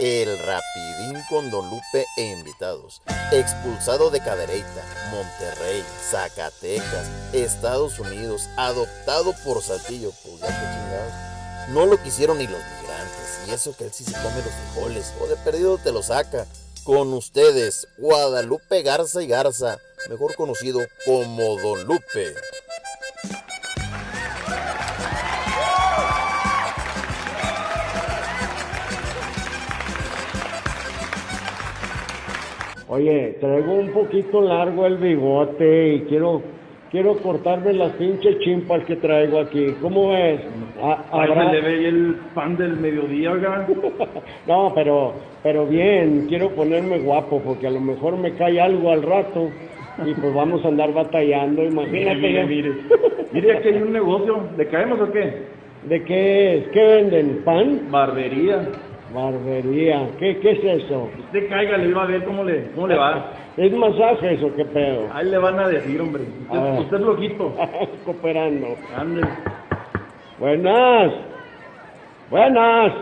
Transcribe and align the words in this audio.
el 0.00 0.38
rapidín 0.38 1.22
con 1.28 1.50
Don 1.50 1.68
Lupe 1.68 2.06
e 2.16 2.22
invitados. 2.22 3.02
Expulsado 3.32 4.10
de 4.10 4.20
Cadereyta, 4.20 4.82
Monterrey, 5.10 5.84
Zacatecas, 6.10 7.06
Estados 7.34 7.98
Unidos, 7.98 8.48
adoptado 8.56 9.34
por 9.44 9.62
Saltillo, 9.62 10.10
pues 10.24 10.40
ya 10.40 10.46
que 10.46 10.52
chingados. 10.52 11.12
No 11.68 11.84
lo 11.84 12.02
quisieron 12.02 12.38
ni 12.38 12.46
los 12.46 12.60
migrantes, 12.80 13.40
y 13.46 13.50
eso 13.50 13.76
que 13.76 13.84
él 13.84 13.92
sí 13.92 14.04
se 14.04 14.12
come 14.12 14.36
los 14.36 14.54
frijoles, 14.72 15.12
o 15.20 15.26
de 15.26 15.36
perdido 15.36 15.76
te 15.76 15.92
lo 15.92 16.02
saca. 16.02 16.46
Con 16.84 17.12
ustedes, 17.12 17.86
Guadalupe 17.98 18.82
Garza 18.82 19.22
y 19.22 19.26
Garza, 19.26 19.78
mejor 20.08 20.34
conocido 20.34 20.80
como 21.04 21.56
Don 21.60 21.84
Lupe. 21.84 22.34
Oye, 32.90 33.36
traigo 33.40 33.74
un 33.74 33.90
poquito 33.90 34.42
largo 34.42 34.84
el 34.84 34.96
bigote 34.96 35.94
y 35.94 36.00
quiero 36.08 36.42
quiero 36.90 37.14
cortarme 37.18 37.72
las 37.72 37.92
pinches 37.92 38.40
chimpas 38.40 38.84
que 38.84 38.96
traigo 38.96 39.38
aquí. 39.38 39.76
¿Cómo 39.80 40.08
ves? 40.08 40.40
A, 40.82 41.04
¿Habrá... 41.12 41.52
le 41.52 41.60
ve 41.60 41.86
el 41.86 42.16
pan 42.34 42.56
del 42.56 42.76
mediodía, 42.78 43.30
oiga? 43.30 43.64
no, 44.48 44.72
pero, 44.74 45.12
pero 45.40 45.66
bien, 45.66 46.26
quiero 46.28 46.50
ponerme 46.50 46.98
guapo 46.98 47.40
porque 47.44 47.68
a 47.68 47.70
lo 47.70 47.80
mejor 47.80 48.16
me 48.16 48.32
cae 48.32 48.60
algo 48.60 48.90
al 48.90 49.04
rato 49.04 49.50
y 50.04 50.12
pues 50.12 50.34
vamos 50.34 50.64
a 50.64 50.68
andar 50.68 50.92
batallando, 50.92 51.62
imagínate. 51.62 52.16
Mire, 52.16 52.44
mire, 52.44 52.72
mire. 53.32 53.56
aquí 53.56 53.68
hay 53.68 53.82
un 53.82 53.92
negocio, 53.92 54.48
¿le 54.56 54.66
caemos 54.66 55.00
o 55.00 55.12
qué? 55.12 55.44
¿De 55.84 56.02
qué 56.02 56.56
es? 56.56 56.68
¿Qué 56.70 56.84
venden? 56.84 57.42
¿Pan? 57.44 57.82
Barbería. 57.88 58.68
Barbería. 59.12 60.08
¿Qué, 60.18 60.38
qué 60.38 60.50
es 60.52 60.82
eso? 60.84 61.08
Usted 61.18 61.48
caiga, 61.48 61.76
le 61.76 61.88
iba 61.88 62.02
a 62.02 62.06
ver 62.06 62.24
cómo 62.24 62.44
le, 62.44 62.70
cómo 62.72 62.86
le 62.86 62.96
va. 62.96 63.32
¿Es 63.56 63.72
masaje 63.72 64.34
eso? 64.34 64.54
¿Qué 64.54 64.64
pedo? 64.64 65.08
Ahí 65.12 65.28
le 65.28 65.38
van 65.38 65.58
a 65.58 65.68
decir, 65.68 66.00
hombre. 66.00 66.22
Usted, 66.22 66.78
usted 66.80 66.96
es 66.96 67.02
loquito. 67.02 67.54
Cooperando. 68.04 68.76
Ande. 68.96 69.22
Buenas. 70.38 71.12
Buenas. 72.30 72.92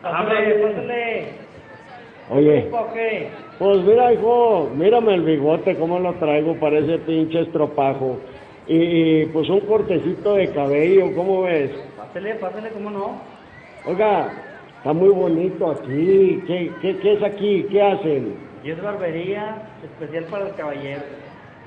Pásale, 0.00 0.54
pásale. 0.54 1.26
Oye. 2.30 2.70
qué? 2.94 3.28
Pues 3.58 3.82
mira, 3.82 4.12
hijo, 4.12 4.70
mírame 4.74 5.14
el 5.14 5.22
bigote, 5.22 5.76
cómo 5.76 5.98
lo 5.98 6.14
traigo, 6.14 6.54
parece 6.56 6.98
pinche 6.98 7.40
estropajo. 7.40 8.18
Y, 8.66 8.76
y, 8.76 9.26
pues 9.26 9.48
un 9.48 9.60
cortecito 9.60 10.34
de 10.34 10.48
cabello, 10.50 11.14
¿cómo 11.14 11.42
ves? 11.42 11.70
Pásale, 11.96 12.34
pásale, 12.36 12.70
¿cómo 12.70 12.90
no? 12.90 13.20
Oiga, 13.84 14.32
está 14.82 14.92
muy 14.92 15.10
bonito 15.10 15.70
aquí. 15.70 16.42
¿Qué, 16.44 16.72
qué, 16.82 16.96
qué 16.96 17.12
es 17.12 17.22
aquí? 17.22 17.66
¿Qué 17.70 17.80
hacen? 17.80 18.34
Y 18.64 18.70
es 18.72 18.82
barbería 18.82 19.62
especial 19.84 20.24
para 20.24 20.48
el 20.48 20.54
caballero. 20.56 21.02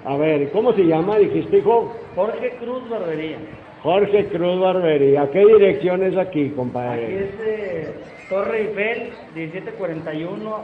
A 0.03 0.17
ver, 0.17 0.51
¿cómo 0.51 0.73
se 0.73 0.83
llama, 0.83 1.17
dijiste, 1.17 1.59
hijo? 1.59 1.95
Jorge 2.13 2.57
Cruz 2.59 2.89
Barbería. 2.89 3.37
Jorge 3.81 4.25
Cruz 4.27 4.59
Barbería. 4.59 5.29
¿Qué 5.31 5.45
dirección 5.45 6.03
es 6.03 6.17
aquí, 6.17 6.49
compadre? 6.49 7.05
Aquí 7.05 7.13
es 7.13 7.47
eh, 7.47 7.93
Torre 8.29 8.67
Eiffel, 8.67 9.09
1741, 9.33 10.57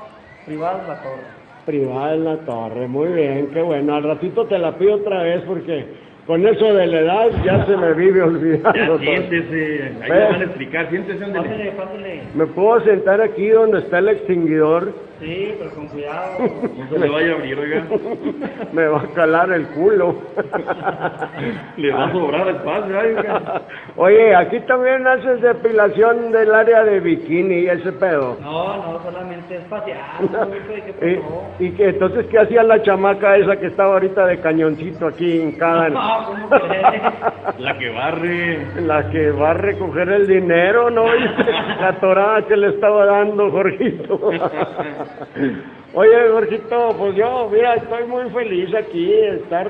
Privada 0.46 0.88
La 0.90 1.02
Torre. 1.02 1.24
Privada 1.66 2.16
La 2.18 2.38
Torre, 2.40 2.88
muy 2.90 3.14
bien, 3.14 3.50
qué 3.54 3.62
bueno. 3.62 3.96
Al 3.96 4.04
ratito 4.04 4.46
te 4.46 4.58
la 4.58 4.78
pido 4.78 4.96
otra 4.96 5.24
vez 5.24 5.42
porque 5.48 5.86
con 6.32 6.48
eso 6.48 6.74
de 6.74 6.88
la 6.88 7.00
edad 7.02 7.30
ya 7.44 7.66
se 7.66 7.76
me 7.76 7.94
vive 7.94 8.22
olvidando. 8.24 8.98
Ya, 9.02 9.06
siéntese, 9.06 9.92
ahí 10.02 10.10
le 10.10 10.24
van 10.24 10.42
a 10.42 10.44
explicar, 10.46 10.90
siéntese 10.90 11.20
donde 11.20 11.40
Pásale, 11.42 11.72
pásale. 11.72 12.22
¿Me 12.34 12.46
puedo 12.48 12.80
sentar 12.86 13.20
aquí 13.20 13.50
donde 13.50 13.80
está 13.80 14.00
el 14.00 14.08
extinguidor? 14.08 14.94
Sí, 15.22 15.53
pero 15.59 15.69
con 15.75 15.88
cuidado. 15.88 16.39
No 16.77 16.89
se 16.89 16.97
le 16.97 17.09
vaya 17.09 17.31
a 17.33 17.36
abrir, 17.36 17.59
oiga. 17.59 17.86
me 18.73 18.88
va 18.88 19.02
a 19.02 19.08
calar 19.14 19.52
el 19.52 19.67
culo. 19.67 20.16
le 21.77 21.93
va 21.93 22.05
a 22.05 22.11
sobrar 22.11 22.48
espacio, 22.48 22.99
oiga. 22.99 23.61
Oye, 23.98 24.36
aquí 24.36 24.60
también 24.61 25.05
haces 25.05 25.42
depilación 25.42 26.31
del 26.31 26.52
área 26.55 26.83
de 26.86 26.99
bikini 27.02 27.60
y 27.60 27.67
ese 27.67 27.92
pedo. 27.92 28.36
No, 28.42 28.77
no, 28.77 29.04
solamente 29.04 29.58
es 29.58 29.67
facial. 29.67 29.99
¿Y, 31.60 31.65
¿Y 31.67 31.71
que 31.73 31.89
entonces 31.89 32.26
qué 32.31 32.39
hacía 32.39 32.64
la 32.64 32.81
chamaca 32.81 33.37
esa 33.37 33.58
que 33.58 33.67
estaba 33.67 33.93
ahorita 33.93 34.26
de 34.26 34.39
cañoncito 34.39 35.05
aquí 35.05 35.39
hincada? 35.39 35.86
En... 35.86 35.93
No, 35.93 36.26
¿cómo 36.26 36.49
crees? 36.49 37.04
La 37.60 37.77
que 37.77 37.89
barre. 37.92 38.81
La 38.81 39.08
que 39.11 39.30
va 39.30 39.52
a 39.52 39.54
recoger 39.54 40.10
el 40.10 40.26
dinero, 40.26 40.89
¿no? 40.89 41.05
La 41.80 41.99
torada 41.99 42.42
que 42.48 42.58
le 42.58 42.70
estaba 42.70 43.05
dando, 43.05 43.52
Jorgito. 43.52 44.20
Oye, 45.94 46.30
Jorgito, 46.32 46.95
pues 46.98 47.16
yo, 47.16 47.49
mira, 47.52 47.76
estoy 47.76 48.05
muy 48.05 48.30
feliz 48.30 48.73
aquí 48.73 49.08
de 49.08 49.38
estar 49.38 49.70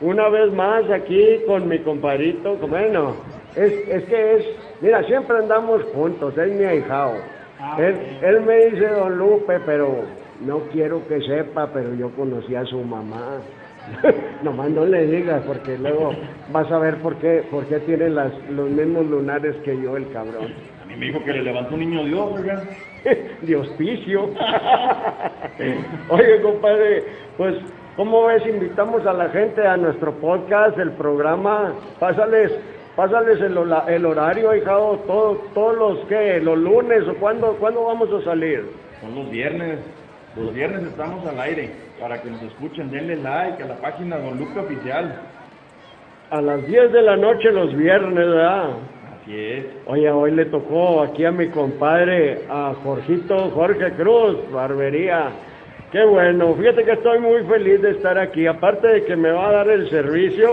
una 0.00 0.28
vez 0.28 0.52
más 0.52 0.88
aquí 0.90 1.40
con 1.46 1.68
mi 1.68 1.78
compadrito. 1.80 2.56
Bueno, 2.56 3.16
es, 3.56 3.72
es 3.88 4.04
que 4.04 4.36
es, 4.36 4.46
mira, 4.80 5.02
siempre 5.04 5.36
andamos 5.38 5.82
juntos, 5.94 6.36
es 6.38 6.52
mi 6.52 6.64
ahijado. 6.64 7.14
Ah, 7.58 7.76
él, 7.78 7.94
él 8.22 8.40
me 8.40 8.66
dice 8.66 8.88
Don 8.88 9.18
Lupe, 9.18 9.60
pero 9.66 10.04
no 10.40 10.60
quiero 10.72 11.06
que 11.06 11.20
sepa, 11.20 11.68
pero 11.72 11.94
yo 11.94 12.10
conocí 12.10 12.54
a 12.54 12.64
su 12.64 12.80
mamá. 12.82 13.40
Nomás 14.42 14.70
no 14.70 14.86
le 14.86 15.06
digas, 15.06 15.42
porque 15.46 15.76
luego 15.76 16.12
vas 16.52 16.70
a 16.70 16.78
ver 16.78 16.96
por 16.96 17.16
qué, 17.16 17.44
por 17.50 17.66
qué 17.66 17.80
tiene 17.80 18.08
las, 18.10 18.32
los 18.50 18.70
mismos 18.70 19.06
lunares 19.06 19.56
que 19.64 19.80
yo, 19.80 19.96
el 19.96 20.10
cabrón. 20.12 20.54
A 20.82 20.86
mí 20.86 20.96
me 20.96 21.06
dijo 21.06 21.22
que 21.24 21.32
le 21.32 21.42
levantó 21.42 21.74
un 21.74 21.80
niño 21.80 22.04
Dios, 22.04 22.32
oiga. 22.34 22.62
de 23.42 23.56
hospicio. 23.56 24.30
Oye, 26.08 26.42
compadre, 26.42 27.04
pues, 27.36 27.56
¿cómo 27.96 28.26
ves? 28.26 28.46
Invitamos 28.46 29.06
a 29.06 29.12
la 29.12 29.28
gente 29.30 29.66
a 29.66 29.76
nuestro 29.76 30.12
podcast, 30.14 30.78
el 30.78 30.92
programa. 30.92 31.74
Pásales, 31.98 32.52
pásales 32.96 33.40
el, 33.40 34.06
horario, 34.06 34.54
hijado, 34.54 34.98
todo, 35.06 35.34
todos 35.54 35.76
los 35.76 36.06
que, 36.06 36.40
los 36.40 36.58
lunes 36.58 37.06
o 37.08 37.14
cuándo, 37.16 37.56
cuándo 37.58 37.84
vamos 37.84 38.08
a 38.12 38.24
salir. 38.24 38.64
Son 39.00 39.14
los 39.14 39.30
viernes. 39.30 39.78
Los 40.36 40.54
viernes 40.54 40.84
estamos 40.84 41.26
al 41.26 41.40
aire. 41.40 41.70
Para 42.00 42.22
que 42.22 42.30
nos 42.30 42.42
escuchen, 42.42 42.90
denle 42.90 43.16
like 43.16 43.62
a 43.62 43.66
la 43.66 43.76
página 43.76 44.16
Don 44.18 44.38
Lupe 44.38 44.58
Oficial. 44.58 45.20
A 46.30 46.40
las 46.40 46.64
10 46.66 46.92
de 46.92 47.02
la 47.02 47.16
noche 47.16 47.50
los 47.50 47.76
viernes, 47.76 48.14
¿verdad? 48.26 48.70
Así 49.30 49.38
es. 49.38 49.64
Oye, 49.86 50.10
hoy 50.10 50.32
le 50.32 50.46
tocó 50.46 51.02
aquí 51.02 51.24
a 51.24 51.30
mi 51.30 51.48
compadre, 51.50 52.40
a 52.48 52.74
Jorgito 52.82 53.50
Jorge 53.50 53.92
Cruz, 53.92 54.38
barbería. 54.50 55.28
Qué 55.92 56.04
bueno, 56.04 56.54
fíjate 56.54 56.84
que 56.84 56.92
estoy 56.92 57.20
muy 57.20 57.44
feliz 57.44 57.80
de 57.80 57.92
estar 57.92 58.18
aquí. 58.18 58.48
Aparte 58.48 58.88
de 58.88 59.04
que 59.04 59.14
me 59.14 59.30
va 59.30 59.48
a 59.48 59.52
dar 59.52 59.70
el 59.70 59.88
servicio, 59.88 60.50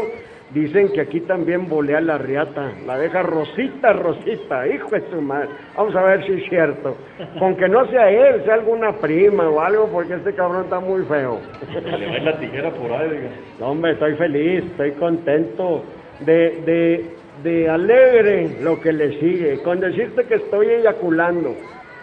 dicen 0.51 0.91
que 0.93 1.01
aquí 1.01 1.21
también 1.21 1.67
volea 1.67 2.01
la 2.01 2.19
riata. 2.19 2.71
La 2.85 2.99
deja 2.99 3.23
rosita, 3.23 3.93
rosita, 3.93 4.67
hijo 4.67 4.89
de 4.91 5.01
su 5.09 5.21
madre. 5.23 5.49
Vamos 5.75 5.95
a 5.95 6.03
ver 6.03 6.25
si 6.27 6.33
es 6.33 6.49
cierto. 6.49 6.97
Con 7.39 7.55
que 7.55 7.67
no 7.67 7.87
sea 7.87 8.11
él, 8.11 8.43
sea 8.45 8.55
alguna 8.55 8.91
prima 8.93 9.49
o 9.49 9.59
algo, 9.59 9.87
porque 9.87 10.13
este 10.13 10.33
cabrón 10.33 10.65
está 10.65 10.79
muy 10.79 11.03
feo. 11.05 11.39
Le 11.73 12.07
va 12.07 12.19
la 12.19 12.39
tijera 12.39 12.69
por 12.69 12.91
ahí, 12.91 13.09
oiga. 13.09 13.29
No, 13.59 13.71
hombre, 13.71 13.93
estoy 13.93 14.13
feliz, 14.13 14.63
estoy 14.65 14.91
contento 14.91 15.83
de, 16.19 16.61
de, 16.65 17.16
de 17.43 17.69
alegre 17.69 18.57
lo 18.61 18.79
que 18.79 18.93
le 18.93 19.19
sigue. 19.19 19.61
Con 19.63 19.79
decirte 19.79 20.25
que 20.25 20.35
estoy 20.35 20.67
eyaculando. 20.67 21.55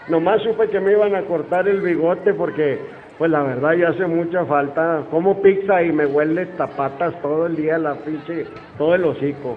Nomás 0.08 0.42
supe 0.42 0.68
que 0.68 0.80
me 0.80 0.92
iban 0.92 1.14
a 1.14 1.22
cortar 1.22 1.66
el 1.66 1.80
bigote 1.80 2.34
porque, 2.34 2.78
pues 3.16 3.30
la 3.30 3.42
verdad, 3.42 3.72
ya 3.72 3.88
hace 3.88 4.06
mucha 4.06 4.44
falta. 4.44 5.04
Como 5.10 5.40
pizza 5.40 5.82
y 5.82 5.92
me 5.92 6.06
huele 6.06 6.46
tapatas 6.46 7.20
todo 7.22 7.46
el 7.46 7.56
día 7.56 7.78
la 7.78 7.94
pinche, 7.94 8.46
todo 8.76 8.94
el 8.94 9.04
hocico. 9.04 9.56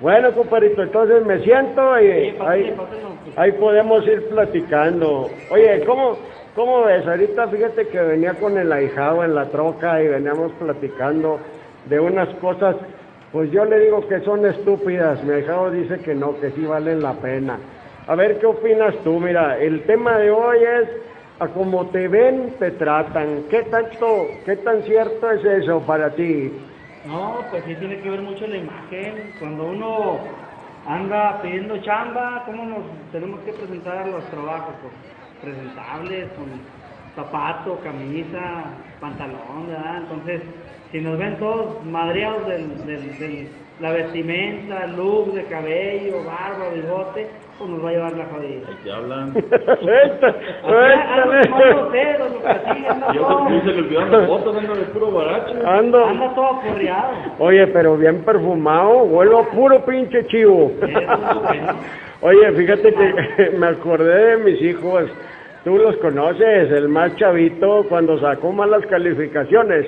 Bueno, 0.00 0.32
compadrito, 0.32 0.82
entonces 0.82 1.26
me 1.26 1.42
siento 1.42 2.00
y 2.00 2.30
Sí, 2.30 2.36
pásale, 2.38 2.64
ahí, 2.64 2.70
pásale, 2.74 3.00
ahí 3.36 3.52
podemos 3.52 4.06
ir 4.06 4.28
platicando. 4.30 5.28
Oye, 5.50 5.84
¿cómo, 5.84 6.16
¿cómo 6.54 6.84
ves? 6.84 7.06
Ahorita 7.06 7.48
fíjate 7.48 7.86
que 7.88 8.00
venía 8.00 8.32
con 8.32 8.56
el 8.56 8.72
ahijado 8.72 9.22
en 9.24 9.34
la 9.34 9.50
troca 9.50 10.02
y 10.02 10.08
veníamos 10.08 10.52
platicando 10.52 11.38
de 11.84 12.00
unas 12.00 12.28
cosas, 12.36 12.76
pues 13.32 13.50
yo 13.52 13.64
le 13.64 13.78
digo 13.78 14.06
que 14.08 14.20
son 14.20 14.44
estúpidas. 14.44 15.22
Mi 15.24 15.34
ahijado 15.34 15.70
dice 15.70 16.00
que 16.00 16.14
no, 16.14 16.38
que 16.40 16.50
sí 16.50 16.64
valen 16.64 17.02
la 17.02 17.14
pena. 17.14 17.58
A 18.08 18.14
ver, 18.14 18.38
¿qué 18.38 18.46
opinas 18.46 18.94
tú? 19.04 19.20
Mira, 19.20 19.58
el 19.58 19.82
tema 19.84 20.18
de 20.18 20.30
hoy 20.30 20.58
es 20.58 20.88
a 21.38 21.48
como 21.48 21.86
te 21.86 22.08
ven, 22.08 22.54
te 22.58 22.72
tratan. 22.72 23.44
¿Qué 23.48 23.62
tanto, 23.62 24.26
qué 24.44 24.56
tan 24.56 24.82
cierto 24.82 25.30
es 25.30 25.44
eso 25.44 25.80
para 25.86 26.10
ti? 26.10 26.52
No, 27.06 27.38
pues 27.50 27.64
sí 27.64 27.74
tiene 27.76 28.00
que 28.00 28.10
ver 28.10 28.20
mucho 28.20 28.46
la 28.46 28.56
imagen. 28.56 29.32
Cuando 29.38 29.64
uno 29.64 30.18
anda 30.86 31.40
pidiendo 31.40 31.78
chamba, 31.78 32.42
¿cómo 32.46 32.64
nos 32.64 32.80
tenemos 33.12 33.40
que 33.40 33.52
presentar 33.52 33.98
a 33.98 34.06
los 34.08 34.24
trabajos? 34.26 34.74
Pues 34.82 34.92
presentables, 35.40 36.28
con 36.32 36.46
zapato, 37.14 37.78
camisa, 37.82 38.64
pantalón, 39.00 39.68
¿verdad? 39.68 39.98
Entonces, 40.02 40.42
si 40.92 41.00
nos 41.00 41.18
ven 41.18 41.36
todos 41.38 41.84
madreados 41.84 42.46
del, 42.48 43.48
la 43.80 43.92
vestimenta, 43.92 44.86
look 44.88 45.32
de 45.32 45.44
cabello, 45.44 46.24
barba, 46.24 46.68
bigote, 46.74 47.28
pues 47.58 47.70
nos 47.70 47.84
va 47.84 47.88
a 47.88 47.92
llevar 47.92 48.12
la 48.12 48.26
jodida. 48.26 48.68
Ahí 48.68 48.76
te 48.84 48.92
hablan. 48.92 49.32
Yo 53.14 53.46
puse 53.48 53.72
que 53.72 53.78
olvidaron 53.78 54.12
las 54.12 54.26
fotos, 54.26 54.56
ando 54.56 54.74
de 54.74 54.82
puro 54.82 55.10
baracho. 55.12 55.54
Ando. 55.66 56.04
anda 56.04 56.34
todo 56.34 56.46
aporreado. 56.46 57.10
Oye, 57.38 57.66
pero 57.68 57.96
bien 57.96 58.22
perfumado, 58.22 59.06
vuelvo 59.06 59.38
a 59.38 59.50
puro 59.50 59.82
pinche 59.84 60.26
chivo. 60.26 60.72
Oye, 62.22 62.52
fíjate 62.52 62.92
que 62.92 63.50
me 63.58 63.68
acordé 63.68 64.36
de 64.36 64.44
mis 64.44 64.60
hijos. 64.62 65.04
Tú 65.64 65.76
los 65.76 65.96
conoces, 65.96 66.70
el 66.70 66.88
más 66.88 67.14
chavito, 67.16 67.84
cuando 67.88 68.18
sacó 68.18 68.52
malas 68.52 68.84
calificaciones, 68.86 69.86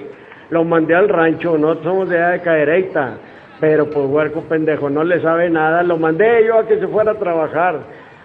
lo 0.53 0.65
mandé 0.65 0.95
al 0.95 1.09
rancho, 1.09 1.57
no 1.57 1.77
somos 1.83 2.11
de 2.11 2.19
allá 2.19 2.29
de 2.33 2.41
Cadereyta, 2.43 3.15
pero 3.59 3.89
pues 3.89 4.07
huerco 4.07 4.43
pendejo, 4.43 4.91
no 4.91 5.03
le 5.03 5.19
sabe 5.23 5.49
nada, 5.49 5.83
lo 5.83 5.97
mandé 5.97 6.45
yo 6.47 6.59
a 6.59 6.67
que 6.67 6.79
se 6.79 6.87
fuera 6.89 7.13
a 7.13 7.19
trabajar, 7.19 7.77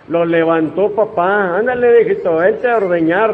lo 0.09 0.25
levantó 0.25 0.91
papá, 0.91 1.57
ándale, 1.57 2.01
hijito, 2.01 2.35
vente 2.35 2.69
a 2.69 2.77
ordeñar, 2.77 3.33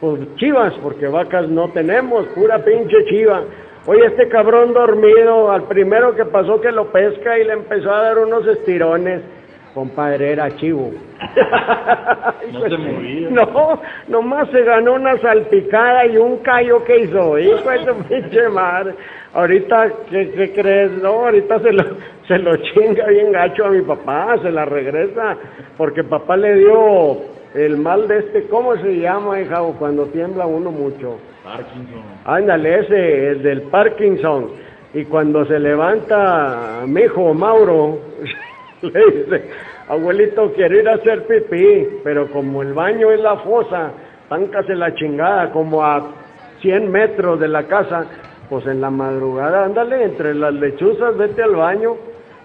pues 0.00 0.34
chivas, 0.38 0.74
porque 0.82 1.06
vacas 1.06 1.48
no 1.50 1.68
tenemos, 1.68 2.26
pura 2.34 2.58
pinche 2.64 3.04
chiva. 3.04 3.42
Oye, 3.86 4.06
este 4.06 4.28
cabrón 4.28 4.72
dormido, 4.72 5.52
al 5.52 5.62
primero 5.68 6.16
que 6.16 6.24
pasó 6.24 6.60
que 6.60 6.72
lo 6.72 6.90
pesca 6.90 7.38
y 7.38 7.44
le 7.44 7.52
empezó 7.52 7.92
a 7.92 8.02
dar 8.02 8.18
unos 8.18 8.44
estirones, 8.48 9.22
compadre, 9.74 10.32
era 10.32 10.50
chivo. 10.56 10.92
No 12.52 12.60
se 12.68 12.76
movía. 12.76 13.30
No, 13.30 13.80
nomás 14.08 14.48
se 14.50 14.62
ganó 14.62 14.94
una 14.94 15.16
salpicada 15.18 16.06
y 16.06 16.16
un 16.16 16.38
callo 16.38 16.84
que 16.84 16.98
hizo, 17.00 17.38
hijo 17.38 17.70
de 17.70 17.84
su 17.84 17.94
pinche 18.04 18.48
madre. 18.48 18.94
Ahorita, 19.32 19.90
¿qué, 20.10 20.30
qué 20.32 20.52
crees? 20.52 20.90
No, 21.02 21.24
ahorita 21.24 21.60
se 21.60 21.72
lo, 21.72 21.84
se 22.28 22.38
lo 22.38 22.56
chinga 22.56 23.06
bien 23.06 23.32
gacho 23.32 23.64
a 23.64 23.70
mi 23.70 23.80
papá, 23.82 24.36
se 24.42 24.50
la 24.50 24.64
regresa, 24.64 25.36
porque 25.78 26.04
papá 26.04 26.36
le 26.36 26.56
dio 26.56 27.18
el 27.54 27.76
mal 27.76 28.08
de 28.08 28.18
este, 28.18 28.46
¿cómo 28.48 28.76
se 28.76 28.98
llama, 28.98 29.40
hija? 29.40 29.60
Cuando 29.78 30.06
tiembla 30.06 30.46
uno 30.46 30.70
mucho. 30.70 31.18
Parkinson. 31.44 32.02
Ándale, 32.24 32.80
ese, 32.80 33.28
el 33.30 33.42
del 33.42 33.62
Parkinson. 33.62 34.50
Y 34.94 35.04
cuando 35.06 35.46
se 35.46 35.58
levanta 35.58 36.82
mi 36.86 37.02
hijo 37.02 37.32
Mauro, 37.32 37.98
le 38.92 39.10
dice, 39.10 39.44
abuelito, 39.88 40.52
quiero 40.54 40.78
ir 40.78 40.88
a 40.88 40.94
hacer 40.94 41.24
pipí, 41.26 42.00
pero 42.02 42.28
como 42.28 42.62
el 42.62 42.72
baño 42.72 43.10
es 43.12 43.20
la 43.20 43.36
fosa, 43.36 43.92
táncase 44.28 44.74
la 44.74 44.94
chingada, 44.94 45.52
como 45.52 45.84
a 45.84 46.02
100 46.60 46.90
metros 46.90 47.38
de 47.38 47.48
la 47.48 47.64
casa, 47.64 48.06
pues 48.48 48.66
en 48.66 48.80
la 48.80 48.90
madrugada, 48.90 49.64
ándale, 49.64 50.04
entre 50.04 50.34
las 50.34 50.52
lechuzas, 50.54 51.16
vete 51.16 51.42
al 51.42 51.54
baño, 51.54 51.96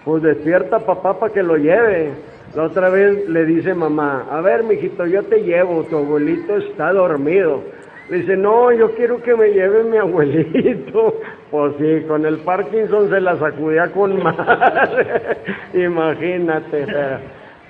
pues 0.04 0.22
despierta 0.22 0.78
papá 0.78 1.18
para 1.18 1.32
que 1.32 1.42
lo 1.42 1.56
lleve. 1.56 2.12
La 2.54 2.64
otra 2.64 2.88
vez 2.88 3.28
le 3.28 3.44
dice 3.44 3.74
mamá, 3.74 4.26
a 4.30 4.40
ver, 4.40 4.62
mijito, 4.62 5.06
yo 5.06 5.22
te 5.24 5.42
llevo, 5.42 5.84
tu 5.84 5.98
abuelito 5.98 6.56
está 6.56 6.92
dormido. 6.92 7.62
Le 8.10 8.16
dice, 8.18 8.36
no, 8.36 8.72
yo 8.72 8.92
quiero 8.94 9.22
que 9.22 9.34
me 9.36 9.48
lleve 9.50 9.84
mi 9.84 9.96
abuelito. 9.98 11.20
Pues 11.50 11.72
sí, 11.78 12.04
con 12.06 12.26
el 12.26 12.36
Parkinson 12.40 13.08
se 13.08 13.22
la 13.22 13.34
sacudía 13.36 13.86
con 13.90 14.22
madre. 14.22 15.38
Imagínate. 15.72 16.84
pero, 16.84 17.18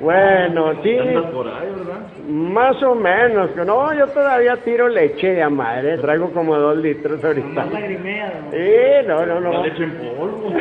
Bueno, 0.00 0.82
sí, 0.82 0.98
más 2.28 2.82
o 2.82 2.96
menos. 2.96 3.50
que 3.50 3.64
No, 3.64 3.92
yo 3.94 4.08
todavía 4.08 4.56
tiro 4.56 4.88
leche 4.88 5.32
de 5.34 5.48
madre. 5.48 5.98
Traigo 5.98 6.30
como 6.32 6.56
dos 6.56 6.76
litros 6.78 7.22
ahorita. 7.24 7.66
¿no? 7.66 7.70
Sí, 8.50 9.06
no, 9.06 9.26
no, 9.26 9.40
La 9.40 9.40
no. 9.48 9.62
leche 9.62 9.84
en 9.84 9.92
polvo. 10.16 10.52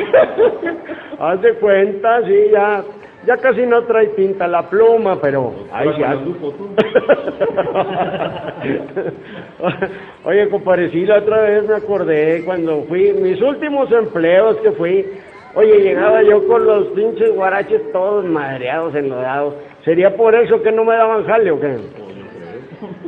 Haz 1.18 1.42
de 1.42 1.54
cuenta, 1.54 2.22
sí, 2.24 2.36
ya. 2.52 2.84
Ya 3.28 3.36
casi 3.36 3.66
no 3.66 3.82
trae 3.82 4.06
tinta 4.16 4.48
la 4.48 4.70
pluma, 4.70 5.20
pero 5.20 5.52
ahí 5.70 5.90
ya. 5.98 6.16
Oye, 10.24 10.48
la 11.04 11.18
otra 11.18 11.42
vez 11.42 11.68
me 11.68 11.74
acordé 11.74 12.42
cuando 12.46 12.84
fui, 12.84 13.12
mis 13.12 13.42
últimos 13.42 13.92
empleos 13.92 14.56
que 14.62 14.72
fui, 14.72 15.04
oye, 15.54 15.78
llegaba 15.78 16.22
yo 16.22 16.48
con 16.48 16.64
los 16.64 16.86
pinches 16.88 17.34
guaraches 17.34 17.92
todos 17.92 18.24
madreados, 18.24 18.94
enlodados. 18.94 19.56
¿Sería 19.84 20.16
por 20.16 20.34
eso 20.34 20.62
que 20.62 20.72
no 20.72 20.86
me 20.86 20.96
daban 20.96 21.26
jale 21.26 21.50
o 21.50 21.60
qué? 21.60 21.76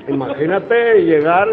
Imagínate 0.07 1.03
llegar, 1.03 1.49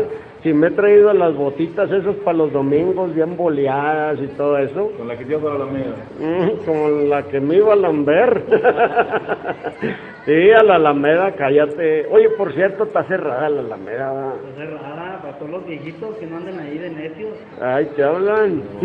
si 0.48 0.54
me 0.54 0.68
he 0.68 0.72
traído 0.72 1.12
las 1.12 1.36
botitas 1.36 1.92
esas 1.92 2.16
para 2.24 2.38
los 2.38 2.54
domingos 2.54 3.14
bien 3.14 3.36
boleadas 3.36 4.18
y 4.22 4.28
todo 4.38 4.58
eso. 4.58 4.94
Con 4.98 5.10
la 5.10 5.18
que 5.18 5.26
te 5.26 5.34
ibas 5.34 5.44
a 5.44 5.50
la 5.50 5.56
Alameda. 5.56 5.96
Mm, 6.22 6.66
como 6.66 6.88
la 7.10 7.24
que 7.24 7.42
me 7.42 7.58
iba 7.58 7.74
a 7.74 7.76
lamber. 7.76 8.44
sí, 10.26 10.52
a 10.52 10.64
la 10.64 10.76
Alameda, 10.76 11.34
cállate. 11.34 12.06
Oye, 12.10 12.30
por 12.30 12.54
cierto, 12.54 12.86
está 12.86 13.04
cerrada 13.04 13.50
la 13.50 13.60
Alameda. 13.60 14.14
¿verdad? 14.14 14.34
Pues 14.42 14.70
es 14.70 14.82
rara 14.82 15.20
para 15.22 15.38
todos 15.38 15.52
los 15.52 15.68
viejitos 15.68 16.16
que 16.16 16.28
no 16.28 16.38
anden 16.38 16.60
ahí 16.62 16.78
de 16.78 16.92
necios. 16.92 17.38
Ay, 17.60 17.90
¿qué 17.94 18.04
hablan? 18.04 18.64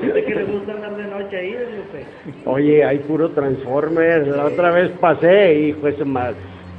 Usted 0.00 0.24
que 0.26 0.34
le 0.36 0.44
gusta 0.44 0.72
andar 0.74 0.96
de 0.96 1.06
noche 1.08 1.36
ahí, 1.36 1.50
Lupe. 1.50 2.06
Oye, 2.44 2.84
hay 2.84 2.98
puro 3.00 3.30
Transformers. 3.30 4.28
La 4.28 4.44
otra 4.44 4.70
vez 4.70 4.92
pasé, 5.00 5.54
hijo 5.54 5.86
de 5.86 5.96
su 5.96 6.06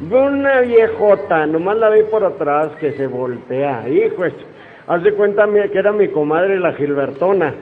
una 0.09 0.62
viejota, 0.62 1.45
nomás 1.45 1.77
la 1.77 1.89
vi 1.89 2.03
por 2.03 2.24
atrás 2.24 2.69
que 2.80 2.94
se 2.94 3.07
voltea. 3.07 3.88
Hijo, 3.88 4.24
haz 4.88 5.03
de 5.03 5.13
cuenta 5.13 5.45
que 5.71 5.77
era 5.77 5.92
mi 5.92 6.07
comadre 6.07 6.59
la 6.59 6.74
Gilbertona. 6.74 7.53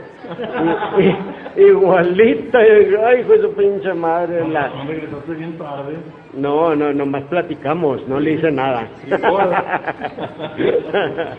I- 1.00 1.60
i- 1.60 1.64
igualita, 1.70 2.60
ay, 2.60 3.22
hijo 3.22 3.34
de 3.34 3.42
su 3.42 3.54
pinche 3.54 3.94
madre. 3.94 4.48
La... 4.48 4.70
Bien 5.28 5.58
tarde. 5.58 5.96
No, 6.34 6.76
no, 6.76 6.94
nomás 6.94 7.24
platicamos, 7.24 8.08
no 8.08 8.20
le 8.20 8.34
hice 8.34 8.52
nada. 8.52 8.88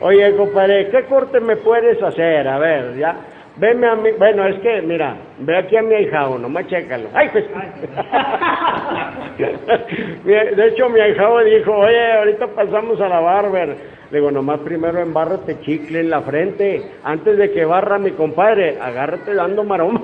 Oye, 0.00 0.34
compadre, 0.36 0.88
¿qué 0.90 1.04
corte 1.04 1.40
me 1.40 1.56
puedes 1.56 2.02
hacer? 2.02 2.46
A 2.48 2.58
ver, 2.58 2.96
ya. 2.96 3.16
Veme 3.56 3.86
a 3.86 3.94
mí, 3.94 4.10
bueno, 4.18 4.44
es 4.46 4.58
que, 4.60 4.82
mira, 4.82 5.16
ve 5.38 5.56
aquí 5.56 5.76
a 5.76 5.82
mi 5.82 5.94
ahijado, 5.94 6.38
nomás 6.38 6.66
chécalo. 6.66 7.08
¡Ay, 7.14 7.28
pues! 7.32 7.44
Mi- 10.24 10.56
De 10.56 10.68
hecho, 10.68 10.88
mi 10.88 11.00
ahijado 11.00 11.38
dijo, 11.40 11.72
oye, 11.72 12.12
ahorita 12.14 12.48
pasamos 12.48 13.00
a 13.00 13.08
la 13.08 13.20
barber. 13.20 13.76
Le 14.10 14.18
digo, 14.18 14.30
nomás 14.30 14.60
primero 14.60 14.98
embárrate 15.00 15.60
chicle 15.60 16.00
en 16.00 16.10
la 16.10 16.22
frente, 16.22 16.82
antes 17.04 17.36
de 17.36 17.50
que 17.52 17.64
barra 17.64 17.98
mi 17.98 18.10
compadre, 18.12 18.78
agárrate 18.80 19.34
dando 19.34 19.64
maroma. 19.64 20.00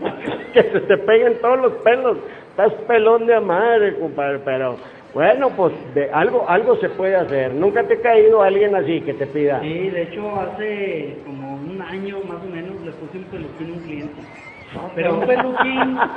que 0.52 0.62
se 0.62 0.80
te 0.80 0.96
peguen 0.98 1.38
todos 1.40 1.58
los 1.58 1.72
pelos. 1.82 2.18
Estás 2.50 2.72
pelón 2.86 3.26
de 3.26 3.40
madre, 3.40 3.94
compadre, 3.98 4.40
pero 4.44 4.76
bueno, 5.14 5.50
pues 5.50 5.72
de 5.94 6.10
algo 6.12 6.44
algo 6.48 6.76
se 6.76 6.88
puede 6.90 7.16
hacer. 7.16 7.52
Nunca 7.54 7.82
te 7.84 7.94
ha 7.94 8.00
caído 8.00 8.42
alguien 8.42 8.74
así 8.76 9.00
que 9.00 9.14
te 9.14 9.26
pida. 9.26 9.60
Sí, 9.60 9.88
de 9.90 10.02
hecho, 10.02 10.40
hace 10.40 11.16
como 11.26 11.54
un 11.56 11.82
año 11.82 12.18
más 12.28 12.38
o 12.42 12.46
menos 12.54 12.80
le 12.82 12.92
puse 12.92 13.18
un 13.18 13.24
peluquín 13.24 13.70
a 13.70 13.72
un 13.74 13.80
cliente. 13.80 14.22
Pero 14.94 15.14
un 15.18 15.26
peluquín. 15.26 15.98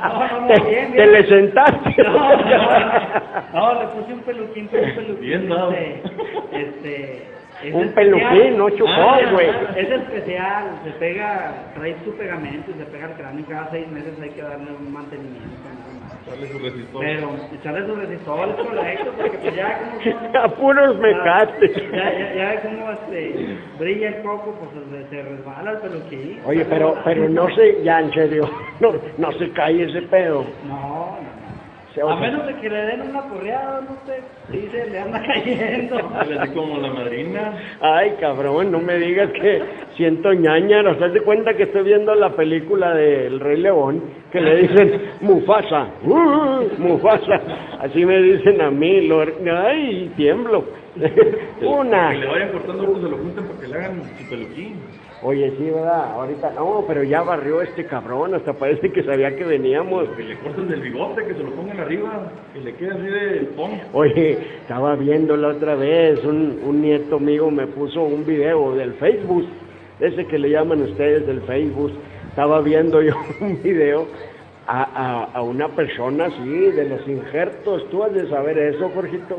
No, 0.00 0.26
no, 0.26 0.40
no, 0.40 0.46
te, 0.48 0.60
bien, 0.68 0.86
te 0.90 0.96
bien. 0.96 1.12
le 1.12 1.26
sentaste. 1.28 2.02
No, 2.02 2.12
no, 2.12 2.34
no, 3.54 3.80
le 3.82 3.86
puse 3.88 4.12
un 4.14 4.20
peluquín, 4.20 4.68
pero 4.70 4.84
un 4.86 4.94
peluquín. 4.94 5.20
Bien 5.20 5.48
dado. 5.48 5.70
Este, 5.72 6.02
este, 6.52 7.22
es 7.68 7.74
Un 7.74 7.84
especial. 7.84 7.94
peluquín, 7.94 8.58
no 8.58 8.70
chupón, 8.70 8.90
Ah, 8.98 9.18
güey. 9.32 9.48
Es 9.76 9.90
especial, 9.90 10.64
se 10.84 10.90
pega, 10.92 11.52
trae 11.74 11.94
su 12.04 12.12
pegamento 12.16 12.72
y 12.72 12.74
se 12.78 12.84
pega 12.86 13.06
al 13.06 13.14
cráneo 13.14 13.40
y 13.40 13.44
cada 13.44 13.70
seis 13.70 13.86
meses 13.88 14.14
hay 14.20 14.30
que 14.30 14.42
darle 14.42 14.72
un 14.72 14.92
mantenimiento. 14.92 15.46
Dale 16.26 16.46
su 16.48 16.58
resistor. 16.58 17.00
Pero 17.00 17.30
echarle 17.58 17.86
su 17.86 17.94
resistor 17.94 18.48
es 18.48 18.54
correcto, 18.66 19.12
porque 19.16 19.38
pues 19.38 19.54
ya 19.54 19.78
como 19.78 20.38
A 20.44 20.48
puros 20.48 20.98
mecates. 20.98 21.76
Ya, 21.92 22.18
ya, 22.18 22.34
ya 22.34 22.48
ve 22.50 22.60
cómo 22.62 22.90
este, 22.90 23.58
brilla 23.78 24.08
el 24.08 24.22
coco, 24.22 24.54
pues 24.58 24.70
se, 24.90 25.08
se 25.08 25.22
resbala 25.22 25.70
el 25.72 25.78
peluquín. 25.78 26.40
Oye, 26.44 26.64
pero 26.66 26.94
pero 27.04 27.28
no 27.28 27.48
se, 27.54 27.82
ya 27.82 28.00
en 28.00 28.12
serio, 28.12 28.50
no, 28.80 28.92
no 29.18 29.32
se 29.32 29.50
cae 29.52 29.82
ese 29.82 30.02
pedo. 30.02 30.44
No, 30.66 31.18
no, 31.20 31.39
A 31.98 32.14
menos 32.14 32.46
de 32.46 32.54
que 32.54 32.70
le 32.70 32.82
den 32.82 33.02
una 33.02 33.22
porreada, 33.22 33.80
no 33.80 33.96
sé, 34.06 34.20
sí 34.52 34.68
se 34.70 34.88
le 34.90 35.00
anda 35.00 35.20
cayendo. 35.26 35.96
Así 36.14 36.54
como 36.54 36.78
la 36.78 36.88
madrina. 36.92 37.52
Ay, 37.80 38.14
cabrón, 38.20 38.70
no 38.70 38.78
me 38.78 38.96
digas 38.96 39.28
que 39.32 39.60
siento 39.96 40.32
ñaña. 40.32 40.82
¿No 40.82 40.94
te 40.94 41.20
cuenta 41.22 41.54
que 41.54 41.64
estoy 41.64 41.82
viendo 41.82 42.14
la 42.14 42.30
película 42.30 42.94
del 42.94 43.40
Rey 43.40 43.56
León? 43.60 44.02
Que 44.30 44.40
le 44.40 44.56
dicen 44.62 45.02
Mufasa. 45.20 45.88
Uh, 46.04 46.68
Mufasa. 46.78 47.40
Así 47.80 48.06
me 48.06 48.22
dicen 48.22 48.60
a 48.60 48.70
mí. 48.70 49.08
Lo, 49.08 49.22
ay, 49.22 50.12
tiemblo. 50.16 50.64
Una. 51.60 52.10
Que 52.10 52.18
le 52.18 52.26
vayan 52.26 52.52
cortando 52.52 53.00
se 53.00 53.08
lo 53.08 53.16
junten 53.16 53.44
para 53.46 53.60
que 53.60 53.66
le 53.66 53.74
hagan 53.74 54.02
su 54.16 54.28
peluquín. 54.28 54.76
Oye, 55.22 55.52
sí, 55.58 55.64
¿verdad? 55.64 56.12
Ahorita 56.12 56.52
no, 56.56 56.84
pero 56.88 57.02
ya 57.02 57.22
barrió 57.22 57.60
este 57.60 57.84
cabrón. 57.84 58.34
Hasta 58.34 58.54
parece 58.54 58.90
que 58.90 59.02
sabía 59.02 59.36
que 59.36 59.44
veníamos. 59.44 60.08
Que 60.16 60.22
le 60.24 60.38
corten 60.38 60.68
del 60.68 60.80
bigote, 60.80 61.24
que 61.26 61.34
se 61.34 61.42
lo 61.42 61.50
pongan 61.50 61.78
arriba, 61.80 62.32
que 62.54 62.60
le 62.60 62.74
quede 62.74 62.90
así 62.90 63.02
de 63.02 63.40
pon. 63.54 63.70
Oye, 63.92 64.38
estaba 64.62 64.96
viendo 64.96 65.36
la 65.36 65.48
otra 65.48 65.74
vez, 65.74 66.24
un, 66.24 66.60
un 66.64 66.80
nieto 66.80 67.18
mío 67.18 67.50
me 67.50 67.66
puso 67.66 68.02
un 68.02 68.24
video 68.24 68.74
del 68.74 68.94
Facebook 68.94 69.46
ese 70.00 70.26
que 70.26 70.38
le 70.38 70.50
llaman 70.50 70.82
ustedes 70.82 71.26
del 71.26 71.42
Facebook, 71.42 71.92
estaba 72.28 72.60
viendo 72.60 73.02
yo 73.02 73.14
un 73.40 73.62
video 73.62 74.06
a, 74.66 74.82
a, 74.82 75.24
a 75.38 75.42
una 75.42 75.68
persona 75.68 76.26
así, 76.26 76.48
de 76.48 76.88
los 76.88 77.06
injertos, 77.06 77.88
tú 77.90 78.02
has 78.02 78.12
de 78.12 78.28
saber 78.28 78.58
eso, 78.58 78.90
Jorgito, 78.94 79.38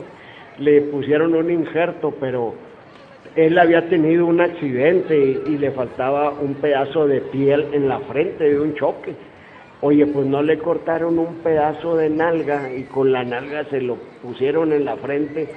le 0.60 0.82
pusieron 0.82 1.34
un 1.34 1.50
injerto, 1.50 2.14
pero 2.20 2.54
él 3.36 3.58
había 3.58 3.88
tenido 3.88 4.26
un 4.26 4.42
accidente 4.42 5.18
y, 5.18 5.54
y, 5.54 5.58
le 5.58 5.72
faltaba 5.72 6.32
un 6.32 6.56
pedazo 6.56 7.08
de 7.08 7.22
piel 7.22 7.68
en 7.72 7.88
la 7.88 8.00
frente 8.00 8.44
de 8.44 8.60
un 8.60 8.76
choque. 8.76 9.16
Oye, 9.82 10.06
pues 10.06 10.28
no 10.28 10.44
le 10.44 10.60
cortaron 10.60 11.18
un 11.18 11.36
pedazo 11.38 11.96
de 11.96 12.10
nalga 12.10 12.72
y 12.74 12.84
con 12.84 13.12
la 13.12 13.24
nalga 13.24 13.64
se 13.66 13.82
lo 13.82 13.96
pusieron 14.22 14.74
en 14.74 14.86
la 14.86 14.96
frente. 14.98 15.50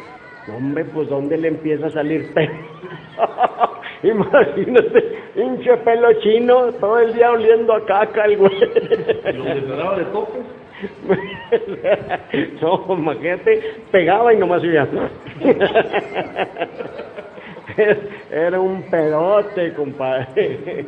Hombre, 0.48 0.84
pues 0.84 1.08
¿dónde 1.08 1.36
le 1.36 1.48
empieza 1.48 1.86
a 1.86 1.90
salir 1.90 2.32
pelo? 2.32 2.52
Imagínate, 4.02 5.18
hinche 5.36 5.76
pelo 5.78 6.12
chino, 6.20 6.72
todo 6.72 6.98
el 6.98 7.14
día 7.14 7.32
oliendo 7.32 7.74
a 7.74 7.84
caca 7.84 8.24
el 8.24 8.36
güey. 8.36 8.52
¿Y 8.52 9.36
donde 9.36 9.60
se 9.60 9.76
daba 9.76 9.98
de 9.98 10.04
topes? 10.06 10.42
no, 12.62 12.86
imagínate, 12.90 13.62
pegaba 13.90 14.34
y 14.34 14.38
nomás 14.38 14.62
iba. 14.64 14.86
Era 18.30 18.60
un 18.60 18.82
pedote, 18.90 19.72
compadre. 19.74 20.84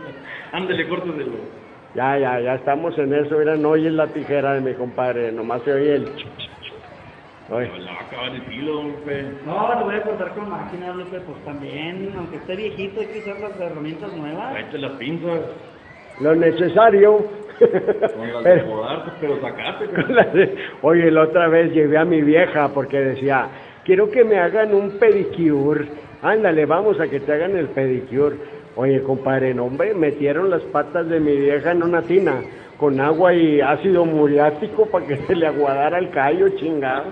Ándale, 0.52 0.88
córteselo. 0.88 1.32
Ya, 1.94 2.18
ya, 2.18 2.40
ya 2.40 2.54
estamos 2.54 2.96
en 2.98 3.12
eso. 3.14 3.38
Mira, 3.38 3.56
no 3.56 3.70
oyes 3.70 3.92
la 3.92 4.06
tijera 4.08 4.54
de 4.54 4.60
mi 4.60 4.74
compadre, 4.74 5.32
nomás 5.32 5.62
se 5.62 5.72
oye 5.72 5.94
el. 5.96 6.04
ch, 6.04 6.18
ch, 6.18 6.22
ch. 6.62 7.50
Oye, 7.50 7.66
No, 7.68 7.78
la 7.78 7.92
va 7.92 8.26
el 8.26 8.64
Lupe. 8.66 9.24
No, 9.46 9.74
lo 9.74 9.84
voy 9.86 9.94
a 9.94 10.02
cortar 10.02 10.34
con 10.34 10.50
máquina, 10.50 10.92
Lupe, 10.92 11.18
pues 11.20 11.44
también, 11.44 12.12
aunque 12.16 12.36
esté 12.36 12.56
viejito, 12.56 13.00
hay 13.00 13.06
que 13.06 13.18
usar 13.20 13.40
las 13.40 13.58
herramientas 13.60 14.12
nuevas. 14.14 14.50
Tráete 14.52 14.78
las 14.78 14.92
pinzas. 14.92 15.40
lo 16.20 16.34
necesario. 16.34 17.26
Con 17.58 18.32
las 18.32 18.44
de 18.44 18.64
Pero- 19.20 19.40
sacate. 19.40 20.54
Oye, 20.82 21.10
la 21.10 21.22
otra 21.22 21.48
vez 21.48 21.72
llevé 21.72 21.96
a 21.98 22.04
mi 22.04 22.20
vieja 22.22 22.68
porque 22.68 22.98
decía, 23.00 23.48
quiero 23.88 24.10
que 24.10 24.22
me 24.22 24.38
hagan 24.38 24.74
un 24.74 24.98
pedicure. 24.98 25.88
Ándale, 26.20 26.66
vamos 26.66 27.00
a 27.00 27.08
que 27.08 27.20
te 27.20 27.32
hagan 27.32 27.56
el 27.56 27.68
pedicure. 27.68 28.36
Oye, 28.76 29.02
compadre, 29.02 29.54
no, 29.54 29.64
hombre, 29.64 29.94
metieron 29.94 30.50
las 30.50 30.60
patas 30.64 31.08
de 31.08 31.18
mi 31.18 31.34
vieja 31.34 31.72
en 31.72 31.82
una 31.82 32.02
tina 32.02 32.34
con 32.76 33.00
agua 33.00 33.32
y 33.32 33.62
ácido 33.62 34.04
muriático 34.04 34.84
para 34.86 35.06
que 35.06 35.16
se 35.26 35.34
le 35.34 35.46
aguadara 35.46 35.98
el 35.98 36.10
callo, 36.10 36.50
chingado. 36.50 37.06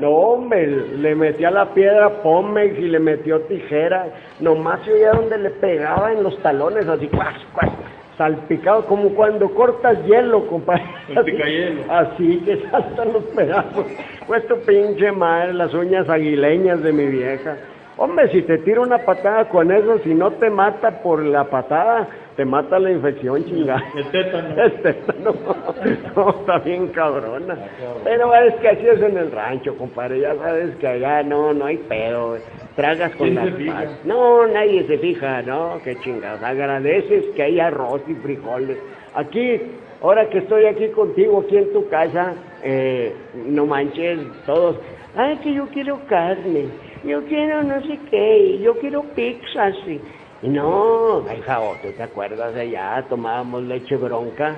No, 0.00 0.08
hombre, 0.08 0.66
le 0.66 1.14
metía 1.14 1.50
la 1.50 1.74
piedra 1.74 2.22
Pomex 2.22 2.78
y 2.78 2.88
le 2.88 2.98
metió 2.98 3.42
tijera. 3.42 4.06
Nomás 4.40 4.80
se 4.86 4.92
oía 4.94 5.12
donde 5.12 5.36
le 5.36 5.50
pegaba 5.50 6.12
en 6.12 6.22
los 6.22 6.38
talones, 6.38 6.88
así, 6.88 7.08
cuas, 7.08 7.34
cuas, 7.52 7.70
salpicado, 8.16 8.86
como 8.86 9.10
cuando 9.10 9.50
cortas 9.54 9.98
hielo, 10.06 10.46
compadre. 10.46 10.84
El 11.08 11.24
picayelo. 11.24 11.82
Así 11.88 12.38
que 12.44 12.62
saltan 12.70 13.12
los 13.12 13.24
pedazos. 13.24 13.86
Pues 14.26 14.46
tu 14.46 14.56
pinche 14.60 15.12
madre, 15.12 15.54
las 15.54 15.72
uñas 15.74 16.08
aguileñas 16.08 16.82
de 16.82 16.92
mi 16.92 17.06
vieja. 17.06 17.56
Hombre, 17.96 18.30
si 18.30 18.42
te 18.42 18.58
tira 18.58 18.80
una 18.80 18.98
patada 18.98 19.48
con 19.48 19.70
eso, 19.70 19.98
si 19.98 20.14
no 20.14 20.30
te 20.32 20.48
mata 20.48 21.02
por 21.02 21.22
la 21.22 21.44
patada, 21.44 22.08
te 22.36 22.44
mata 22.44 22.78
la 22.78 22.90
infección, 22.90 23.44
chingada. 23.44 23.82
El 23.94 24.10
tétano. 24.10 24.54
Este, 24.62 24.96
no, 25.22 25.34
no, 26.16 26.30
está 26.30 26.58
bien 26.58 26.88
cabrona. 26.88 27.56
Pero 28.04 28.34
es 28.34 28.54
que 28.56 28.68
así 28.68 28.86
es 28.86 29.02
en 29.02 29.18
el 29.18 29.30
rancho, 29.30 29.76
compadre. 29.76 30.20
Ya 30.20 30.34
sabes 30.36 30.74
que 30.76 30.86
allá 30.86 31.22
no, 31.22 31.52
no 31.52 31.66
hay 31.66 31.76
pedo. 31.76 32.38
Tragas 32.76 33.14
con 33.16 33.28
¿Quién 33.28 33.34
las 33.34 33.74
patas. 33.74 34.04
No, 34.04 34.46
nadie 34.46 34.86
se 34.86 34.98
fija, 34.98 35.42
¿no? 35.42 35.78
Qué 35.84 35.96
chingados. 35.96 36.42
Agradeces 36.42 37.26
que 37.36 37.42
hay 37.42 37.60
arroz 37.60 38.00
y 38.08 38.14
frijoles. 38.14 38.78
Aquí, 39.14 39.60
ahora 40.00 40.28
que 40.30 40.38
estoy 40.38 40.64
aquí 40.64 40.88
contigo, 40.88 41.42
aquí 41.44 41.58
en 41.58 41.72
tu 41.74 41.86
casa, 41.88 42.34
eh, 42.62 43.14
no 43.46 43.66
manches, 43.66 44.20
todos. 44.46 44.78
Ay, 45.14 45.36
que 45.42 45.52
yo 45.52 45.66
quiero 45.68 46.00
carne. 46.08 46.68
Yo 47.04 47.24
quiero 47.24 47.62
no 47.62 47.80
sé 47.82 47.98
qué. 48.10 48.58
Yo 48.60 48.78
quiero 48.78 49.02
pizza, 49.14 49.72
sí. 49.84 50.00
Y 50.42 50.48
no, 50.48 51.24
hija, 51.36 51.60
¿tú 51.82 51.92
te 51.92 52.02
acuerdas 52.02 52.54
allá? 52.56 53.04
Tomábamos 53.08 53.62
leche 53.62 53.96
bronca 53.96 54.56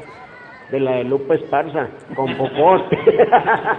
de 0.71 0.81
la 0.81 0.97
de 0.97 1.05
Lupe 1.05 1.35
Esparza, 1.35 1.89
con 2.15 2.35
popote. 2.37 2.99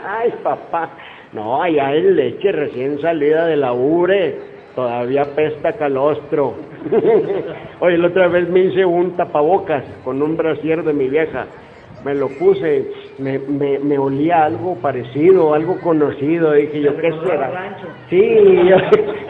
Ay, 0.08 0.34
papá. 0.44 0.92
No, 1.34 1.62
allá 1.62 1.96
es 1.96 2.06
leche 2.06 2.52
recién 2.52 3.02
salida 3.02 3.48
de 3.48 3.58
la 3.58 3.74
ubre. 3.74 4.56
Todavía 4.76 5.26
pesta 5.36 5.74
calostro. 5.74 6.54
Oye, 7.80 7.98
la 7.98 8.08
otra 8.08 8.28
vez 8.28 8.48
me 8.50 8.60
hice 8.62 8.86
un 8.86 9.16
tapabocas 9.16 9.84
con 10.04 10.22
un 10.22 10.38
brasier 10.38 10.84
de 10.84 10.94
mi 10.94 11.08
vieja. 11.08 11.48
Me 12.04 12.14
lo 12.14 12.30
puse, 12.30 12.86
me, 13.18 13.40
me, 13.40 13.80
me 13.80 13.98
olía 13.98 14.46
algo 14.46 14.76
parecido, 14.76 15.54
algo 15.54 15.80
conocido. 15.80 16.54
Dije 16.54 16.82
yo, 16.82 16.98
¿qué 16.98 17.12
será? 17.26 17.78
Sí, 18.10 18.70
yo, 18.70 18.78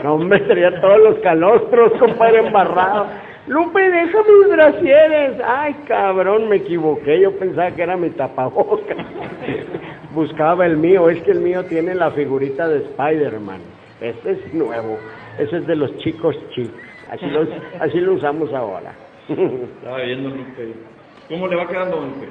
no, 0.03 0.15
hombre, 0.15 0.39
tenía 0.41 0.79
todos 0.81 0.99
los 0.99 1.19
calostros, 1.19 1.93
compadre, 1.99 2.47
embarrado. 2.47 3.07
Lupe, 3.47 3.79
deja 3.79 4.17
mis 4.23 4.49
brasieres. 4.49 5.39
Ay, 5.45 5.75
cabrón, 5.87 6.49
me 6.49 6.57
equivoqué. 6.57 7.19
Yo 7.21 7.31
pensaba 7.37 7.71
que 7.71 7.83
era 7.83 7.95
mi 7.95 8.09
tapabocas. 8.09 8.97
Buscaba 10.13 10.65
el 10.65 10.77
mío. 10.77 11.09
Es 11.09 11.21
que 11.21 11.31
el 11.31 11.41
mío 11.41 11.63
tiene 11.65 11.93
la 11.93 12.09
figurita 12.11 12.67
de 12.67 12.79
Spider-Man. 12.79 13.61
Este 14.01 14.31
es 14.31 14.53
nuevo. 14.53 14.97
Ese 15.37 15.57
es 15.57 15.67
de 15.67 15.75
los 15.75 15.95
chicos 15.97 16.35
chicos. 16.55 16.73
Así, 17.11 17.27
los, 17.27 17.47
así 17.79 17.99
lo 17.99 18.13
usamos 18.13 18.51
ahora. 18.51 18.93
Estaba 19.29 20.01
viendo, 20.01 20.29
Lupe. 20.29 20.73
¿Cómo 21.29 21.47
le 21.47 21.55
va 21.55 21.67
quedando, 21.67 21.97
Lupe? 21.97 22.27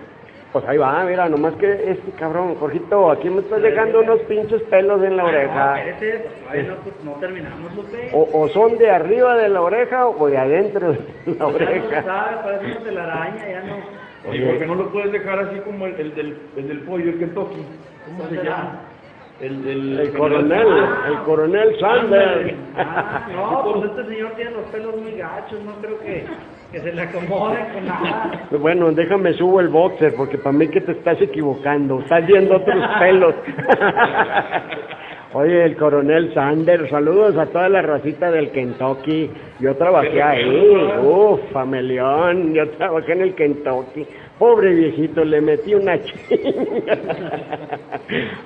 Pues 0.54 0.64
ahí 0.68 0.78
va, 0.78 1.02
mira, 1.02 1.28
nomás 1.28 1.52
que 1.54 1.66
este 1.90 2.12
cabrón, 2.12 2.54
Jorgito, 2.54 3.10
aquí 3.10 3.28
me 3.28 3.40
estás 3.40 3.60
dejando 3.60 4.02
unos 4.02 4.20
pinches 4.20 4.62
pelos 4.70 5.02
en 5.02 5.16
la 5.16 5.24
oreja. 5.24 5.70
No, 5.72 5.76
espérate, 5.76 6.28
pues, 6.48 6.68
no, 6.68 6.74
pues, 6.76 6.94
no 7.04 7.12
terminamos, 7.14 7.74
Lupe. 7.74 8.10
O, 8.12 8.28
o 8.32 8.48
son 8.50 8.78
de 8.78 8.88
arriba 8.88 9.36
de 9.36 9.48
la 9.48 9.60
oreja 9.62 10.06
o 10.06 10.28
de 10.28 10.38
adentro 10.38 10.92
de 10.92 10.98
la 11.26 11.32
Ya 11.32 11.38
no 11.40 11.46
oreja. 11.48 12.02
sabe, 12.04 12.36
parece 12.44 12.66
una 12.66 12.84
telaraña, 12.84 13.48
ya 13.50 13.62
no. 13.64 14.32
¿Y 14.32 14.40
por 14.42 14.58
qué 14.58 14.66
no 14.66 14.74
lo 14.76 14.92
puedes 14.92 15.10
dejar 15.10 15.40
así 15.40 15.58
como 15.58 15.86
el, 15.86 16.00
el 16.00 16.14
del, 16.14 16.38
el 16.56 16.68
del 16.68 16.78
pollo, 16.82 17.10
el 17.10 17.18
Kentucky? 17.18 17.66
¿Cómo 18.06 18.28
se 18.28 18.36
¿Dónde 18.36 18.48
llama? 18.48 18.80
El, 19.40 19.66
el, 19.68 19.98
El 19.98 20.12
coronel, 20.16 20.66
el 21.08 21.18
coronel 21.24 21.80
Sanders. 21.80 22.54
Ah, 22.76 23.26
no, 23.34 23.72
pues 23.72 23.90
este 23.90 24.04
señor 24.14 24.30
tiene 24.36 24.52
los 24.52 24.64
pelos 24.66 24.96
muy 24.96 25.16
gachos, 25.16 25.60
no 25.64 25.72
creo 25.80 25.98
que, 25.98 26.24
que 26.74 26.80
se 26.80 26.92
le 26.92 27.02
acomoden 27.02 27.66
con 27.72 27.86
nada. 27.86 28.48
Bueno, 28.58 28.90
déjame 28.90 29.32
subo 29.34 29.60
el 29.60 29.68
boxer 29.68 30.14
porque 30.16 30.38
para 30.38 30.56
mí 30.56 30.66
que 30.68 30.80
te 30.80 30.92
estás 30.92 31.20
equivocando, 31.22 32.00
estás 32.00 32.26
viendo 32.26 32.56
otros 32.56 32.84
pelos. 32.98 33.34
Oye, 35.34 35.64
el 35.64 35.76
coronel 35.76 36.32
Sanders, 36.32 36.90
saludos 36.90 37.36
a 37.36 37.46
toda 37.46 37.68
la 37.68 37.82
racita 37.82 38.30
del 38.30 38.50
Kentucky. 38.50 39.30
Yo 39.58 39.74
trabajé 39.76 40.22
ahí, 40.22 40.92
uff, 41.02 41.40
familión, 41.52 42.54
yo 42.54 42.68
trabajé 42.70 43.12
en 43.12 43.22
el 43.22 43.34
Kentucky. 43.34 44.06
Pobre 44.38 44.74
viejito, 44.74 45.24
le 45.24 45.40
metí 45.40 45.74
una 45.74 45.96
chinga. 46.02 46.98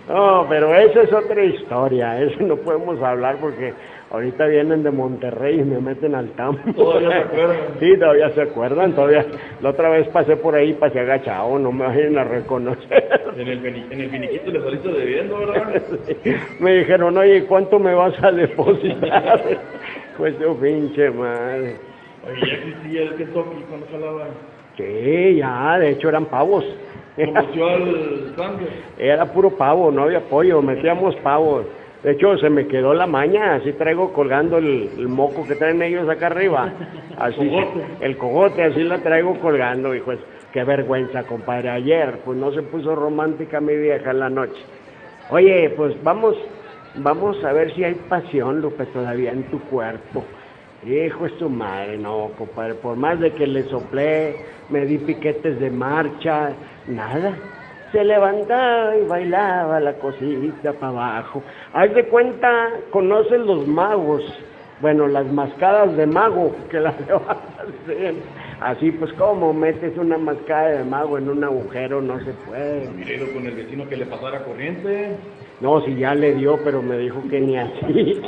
No, 0.06 0.46
pero 0.48 0.74
esa 0.74 1.02
es 1.02 1.12
otra 1.12 1.42
historia, 1.42 2.20
eso 2.20 2.40
no 2.42 2.56
podemos 2.56 3.00
hablar 3.02 3.36
porque 3.40 3.72
ahorita 4.10 4.46
vienen 4.46 4.82
de 4.82 4.90
Monterrey 4.90 5.60
y 5.60 5.64
me 5.64 5.80
meten 5.80 6.14
al 6.14 6.32
campo. 6.34 6.72
Todavía 6.74 7.10
se 7.10 7.16
acuerdan. 7.22 7.56
Sí, 7.80 7.96
todavía 7.98 8.30
se 8.30 8.42
acuerdan, 8.42 8.92
todavía. 8.94 9.26
La 9.62 9.70
otra 9.70 9.88
vez 9.88 10.06
pasé 10.08 10.36
por 10.36 10.54
ahí, 10.54 10.74
pasé 10.74 11.00
agachado, 11.00 11.58
no 11.58 11.72
me 11.72 11.86
vayan 11.86 12.18
a 12.18 12.24
reconocer. 12.24 13.20
En 13.36 13.48
el, 13.48 13.64
en 13.64 14.00
el 14.00 14.10
finiquito 14.10 14.50
le 14.50 14.60
saliste 14.60 14.88
debiendo, 14.88 15.38
¿verdad? 15.38 15.82
Me 16.60 16.72
dijeron, 16.78 17.16
oye, 17.16 17.44
¿cuánto 17.46 17.78
me 17.78 17.94
vas 17.94 18.12
a 18.22 18.32
depositar? 18.32 19.40
Pues 20.16 20.38
yo 20.40 20.54
pinche 20.56 21.08
madre. 21.10 21.76
Oye, 22.26 22.40
ya 22.46 22.54
existía 22.54 23.02
el 23.02 23.14
Kentucky 23.14 23.64
cuando 23.68 23.86
jalaba. 23.92 24.26
Sí, 24.78 25.36
ya, 25.36 25.78
de 25.78 25.90
hecho 25.90 26.08
eran 26.08 26.26
pavos. 26.26 26.64
Conoció 27.16 27.66
al 27.74 28.32
Sanders. 28.36 28.70
Era 28.96 29.26
puro 29.26 29.50
pavo, 29.50 29.90
no 29.90 30.04
había 30.04 30.20
pollo, 30.20 30.62
metíamos 30.62 31.14
pavos. 31.16 31.66
De 32.02 32.12
hecho, 32.12 32.38
se 32.38 32.48
me 32.48 32.68
quedó 32.68 32.94
la 32.94 33.08
maña, 33.08 33.56
así 33.56 33.72
traigo 33.72 34.12
colgando 34.12 34.58
el, 34.58 34.88
el 34.96 35.08
moco 35.08 35.44
que 35.44 35.56
traen 35.56 35.82
ellos 35.82 36.08
acá 36.08 36.28
arriba. 36.28 36.72
Así, 37.18 37.36
Cogote. 37.50 37.84
el 38.00 38.16
cogote, 38.16 38.62
así 38.62 38.84
la 38.84 38.98
traigo 38.98 39.34
colgando, 39.40 39.92
hijo. 39.94 40.12
Qué 40.52 40.62
vergüenza, 40.62 41.24
compadre. 41.24 41.70
Ayer, 41.70 42.20
pues 42.24 42.38
no 42.38 42.52
se 42.52 42.62
puso 42.62 42.94
romántica 42.94 43.60
mi 43.60 43.76
vieja 43.76 44.12
en 44.12 44.20
la 44.20 44.30
noche. 44.30 44.62
Oye, 45.30 45.74
pues 45.76 46.00
vamos, 46.04 46.36
vamos 46.94 47.42
a 47.44 47.52
ver 47.52 47.74
si 47.74 47.82
hay 47.82 47.94
pasión, 48.08 48.60
Lupe, 48.60 48.86
todavía 48.86 49.32
en 49.32 49.42
tu 49.50 49.60
cuerpo. 49.62 50.24
Hijo 50.86 51.26
es 51.26 51.36
tu 51.38 51.50
madre, 51.50 51.98
no, 51.98 52.30
compadre. 52.38 52.74
Por 52.74 52.96
más 52.96 53.18
de 53.18 53.32
que 53.32 53.46
le 53.46 53.64
soplé, 53.64 54.36
me 54.68 54.86
di 54.86 54.98
piquetes 54.98 55.58
de 55.58 55.70
marcha, 55.70 56.52
nada. 56.86 57.36
Se 57.90 58.04
levantaba 58.04 58.96
y 58.96 59.06
bailaba 59.06 59.80
la 59.80 59.94
cosita 59.94 60.72
para 60.74 60.92
abajo. 60.92 61.42
Haz 61.72 61.92
de 61.94 62.04
cuenta, 62.04 62.68
conocen 62.90 63.46
los 63.46 63.66
magos, 63.66 64.22
bueno, 64.80 65.08
las 65.08 65.26
mascadas 65.32 65.96
de 65.96 66.06
mago 66.06 66.54
que 66.70 66.78
las 66.78 66.94
levantas. 67.06 67.66
¿sí? 67.86 67.94
Así 68.60 68.92
pues, 68.92 69.12
¿cómo 69.14 69.52
metes 69.52 69.96
una 69.98 70.18
mascada 70.18 70.68
de 70.68 70.84
mago 70.84 71.18
en 71.18 71.28
un 71.28 71.42
agujero? 71.42 72.00
No 72.00 72.18
se 72.20 72.32
puede. 72.46 72.84
Ido 73.14 73.32
con 73.32 73.46
el 73.46 73.54
vecino 73.54 73.88
que 73.88 73.96
le 73.96 74.06
pasara 74.06 74.44
corriente. 74.44 75.16
No, 75.60 75.80
si 75.80 75.96
ya 75.96 76.14
le 76.14 76.34
dio, 76.34 76.56
pero 76.62 76.82
me 76.82 76.96
dijo 76.98 77.20
que 77.28 77.40
ni 77.40 77.56
así. 77.56 78.20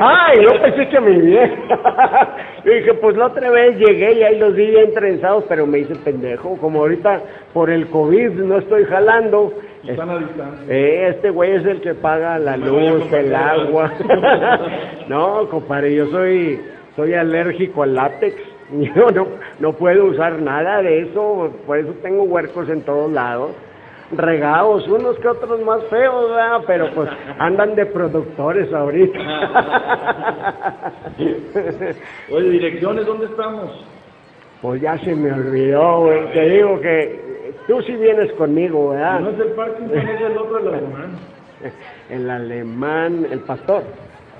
¡Ay! 0.00 0.42
Yo 0.42 0.50
pensé 0.62 0.88
que 0.88 1.00
mi 1.00 1.20
vieja. 1.20 2.36
Y 2.64 2.70
dije, 2.70 2.94
pues 2.94 3.14
la 3.16 3.26
otra 3.26 3.50
vez 3.50 3.76
llegué 3.76 4.14
y 4.14 4.22
ahí 4.22 4.38
los 4.38 4.54
vi 4.54 4.70
bien 4.70 4.94
trenzados, 4.94 5.44
pero 5.48 5.66
me 5.66 5.80
hice 5.80 5.94
pendejo. 5.96 6.56
Como 6.56 6.80
ahorita 6.80 7.20
por 7.52 7.68
el 7.68 7.88
COVID 7.88 8.30
no 8.30 8.58
estoy 8.58 8.84
jalando. 8.84 9.52
Están 9.86 10.10
a 10.10 10.18
distancia. 10.18 10.74
Eh, 10.74 11.08
este 11.10 11.28
güey 11.28 11.52
es 11.52 11.66
el 11.66 11.82
que 11.82 11.94
paga 11.94 12.38
la 12.38 12.56
Me 12.56 12.66
luz, 12.66 13.12
el 13.12 13.34
agua. 13.34 13.92
no, 15.08 15.48
compadre, 15.50 15.94
yo 15.94 16.06
soy 16.06 16.58
soy 16.96 17.14
alérgico 17.14 17.82
al 17.82 17.94
látex. 17.94 18.36
Yo 18.72 19.10
no, 19.10 19.26
no 19.60 19.74
puedo 19.74 20.06
usar 20.06 20.40
nada 20.40 20.80
de 20.80 21.02
eso, 21.02 21.52
por 21.66 21.76
eso 21.76 21.92
tengo 22.00 22.22
huercos 22.22 22.70
en 22.70 22.80
todos 22.80 23.12
lados. 23.12 23.50
Regados, 24.12 24.86
unos 24.88 25.18
que 25.18 25.28
otros 25.28 25.60
más 25.62 25.82
feos, 25.84 26.30
¿verdad? 26.30 26.60
pero 26.66 26.90
pues 26.94 27.08
andan 27.38 27.74
de 27.74 27.86
productores 27.86 28.72
ahorita. 28.72 29.18
Oye, 32.30 32.50
direcciones, 32.50 33.06
¿dónde 33.06 33.26
estamos? 33.26 33.84
pues 34.62 34.80
ya 34.80 34.96
se 34.98 35.14
me 35.14 35.32
olvidó, 35.32 36.02
güey. 36.02 36.32
Te 36.32 36.48
digo 36.48 36.80
que 36.80 37.52
tú 37.66 37.82
sí 37.82 37.96
vienes 37.96 38.32
conmigo, 38.34 38.90
¿verdad? 38.90 39.20
No 39.20 39.30
es 39.30 39.40
el 39.40 39.48
Parkinson, 39.48 39.98
es 39.98 40.20
el 40.20 40.38
otro 40.38 40.58
de 40.58 40.70
la 40.70 40.78
semana. 40.78 41.18
El 42.08 42.30
alemán, 42.30 43.26
el 43.30 43.40
pastor. 43.40 43.82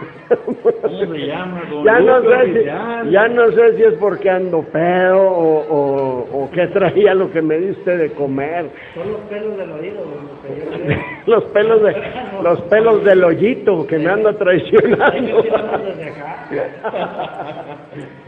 Ya, 1.86 2.00
no 2.00 2.22
sé 2.22 2.54
si, 2.54 3.12
ya 3.12 3.28
no 3.28 3.52
sé 3.52 3.76
si 3.78 3.84
es 3.84 3.94
porque 3.96 4.30
ando 4.30 4.62
pedo 4.64 5.22
o, 5.22 5.66
o, 5.70 6.23
o 6.54 6.56
qué 6.56 6.68
traía 6.68 7.14
lo 7.14 7.30
que 7.32 7.42
me 7.42 7.58
diste 7.58 7.98
de 7.98 8.12
comer. 8.12 8.70
Son 8.94 9.12
los 9.12 9.20
pelos 9.22 9.58
del 9.58 9.72
oído, 9.72 10.04
que 10.44 11.00
los 11.32 11.44
pelos 11.46 11.82
de 11.82 11.96
los 12.44 12.62
pelos 12.64 13.02
del 13.04 13.24
hoyito 13.24 13.88
que 13.88 13.98
me 13.98 14.10
anda 14.10 14.32
que 14.32 14.38
traicionando. 14.38 15.38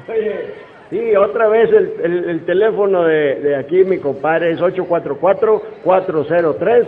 Oye, 0.08 0.54
sí, 0.90 1.16
otra 1.16 1.48
vez 1.48 1.72
el, 1.72 1.94
el, 2.04 2.30
el 2.30 2.46
teléfono 2.46 3.04
de, 3.04 3.36
de 3.42 3.56
aquí, 3.56 3.84
mi 3.84 4.00
compadre, 4.00 4.52
es 4.52 4.60
844-403-0123. 4.60 6.88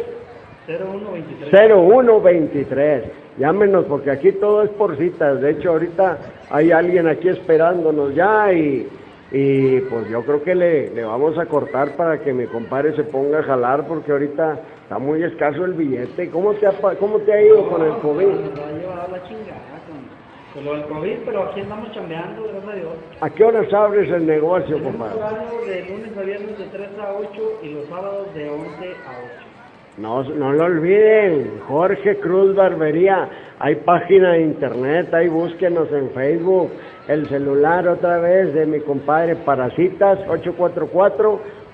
0123. 1.52 3.04
Llámenos 3.38 3.86
porque 3.86 4.12
aquí 4.12 4.34
todo 4.34 4.64
es 4.64 4.70
por 4.72 4.98
citas. 4.98 5.40
De 5.42 5.52
hecho, 5.52 5.70
ahorita 5.72 6.18
hay 6.50 6.72
alguien 6.72 7.08
aquí 7.08 7.30
esperándonos 7.30 8.14
ya 8.16 8.52
y, 8.52 8.86
y 9.32 9.82
pues 9.82 10.08
yo 10.10 10.24
creo 10.24 10.42
que 10.44 10.56
le, 10.56 10.90
le 10.92 11.04
vamos 11.04 11.38
a 11.38 11.46
cortar 11.46 11.96
para 11.98 12.20
que 12.20 12.32
mi 12.34 12.46
compadre 12.46 12.96
se 12.96 13.04
ponga 13.04 13.40
a 13.40 13.44
jalar 13.44 13.86
porque 13.86 14.12
ahorita 14.12 14.60
está 14.84 15.00
muy 15.00 15.22
escaso 15.22 15.66
el 15.66 15.74
billete. 15.74 16.30
¿Cómo 16.30 16.54
te 16.54 16.66
ha, 16.66 16.72
cómo 16.98 17.20
te 17.20 17.34
ha 17.34 17.42
ido 17.42 17.70
con 17.70 17.82
el 17.84 17.94
COVID? 17.98 18.26
Nos 18.26 18.60
va 18.60 18.68
a 18.68 18.72
llevar 18.72 19.10
la 19.12 19.24
chingada 19.28 19.82
con, 19.86 20.54
con 20.54 20.66
lo 20.66 20.74
del 20.76 20.88
COVID, 20.88 21.18
pero 21.26 21.44
aquí 21.44 21.60
andamos 21.60 21.92
chambeando, 21.92 22.44
gracias 22.44 22.68
a 22.68 22.76
Dios. 22.76 22.94
¿A 23.20 23.30
qué 23.30 23.44
horas 23.44 23.74
abres 23.74 24.10
el 24.10 24.26
negocio, 24.26 24.82
compadre? 24.82 25.20
de 25.68 25.90
lunes 25.90 26.18
a 26.18 26.22
viernes 26.22 26.58
de 26.58 26.66
3 26.66 26.90
a 27.00 27.14
8 27.14 27.60
y 27.64 27.70
los 27.74 27.86
sábados 27.88 28.34
de 28.34 28.50
11 28.50 28.66
a 28.66 29.20
8. 29.42 29.57
No, 29.98 30.24
no 30.24 30.54
lo 30.54 30.66
olviden, 30.66 31.60
Jorge 31.68 32.20
Cruz 32.20 32.56
Barbería. 32.56 33.28
Hay 33.58 33.78
página 33.78 34.34
de 34.34 34.42
internet, 34.42 35.12
ahí 35.12 35.28
búsquenos 35.28 35.92
en 35.92 36.12
Facebook. 36.12 36.70
El 37.08 37.28
celular 37.28 37.88
otra 37.88 38.20
vez 38.20 38.54
de 38.54 38.68
mi 38.68 38.80
compadre 38.82 39.38
Parasitas, 39.38 40.20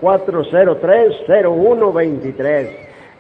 844-403-0123. 0.02 2.70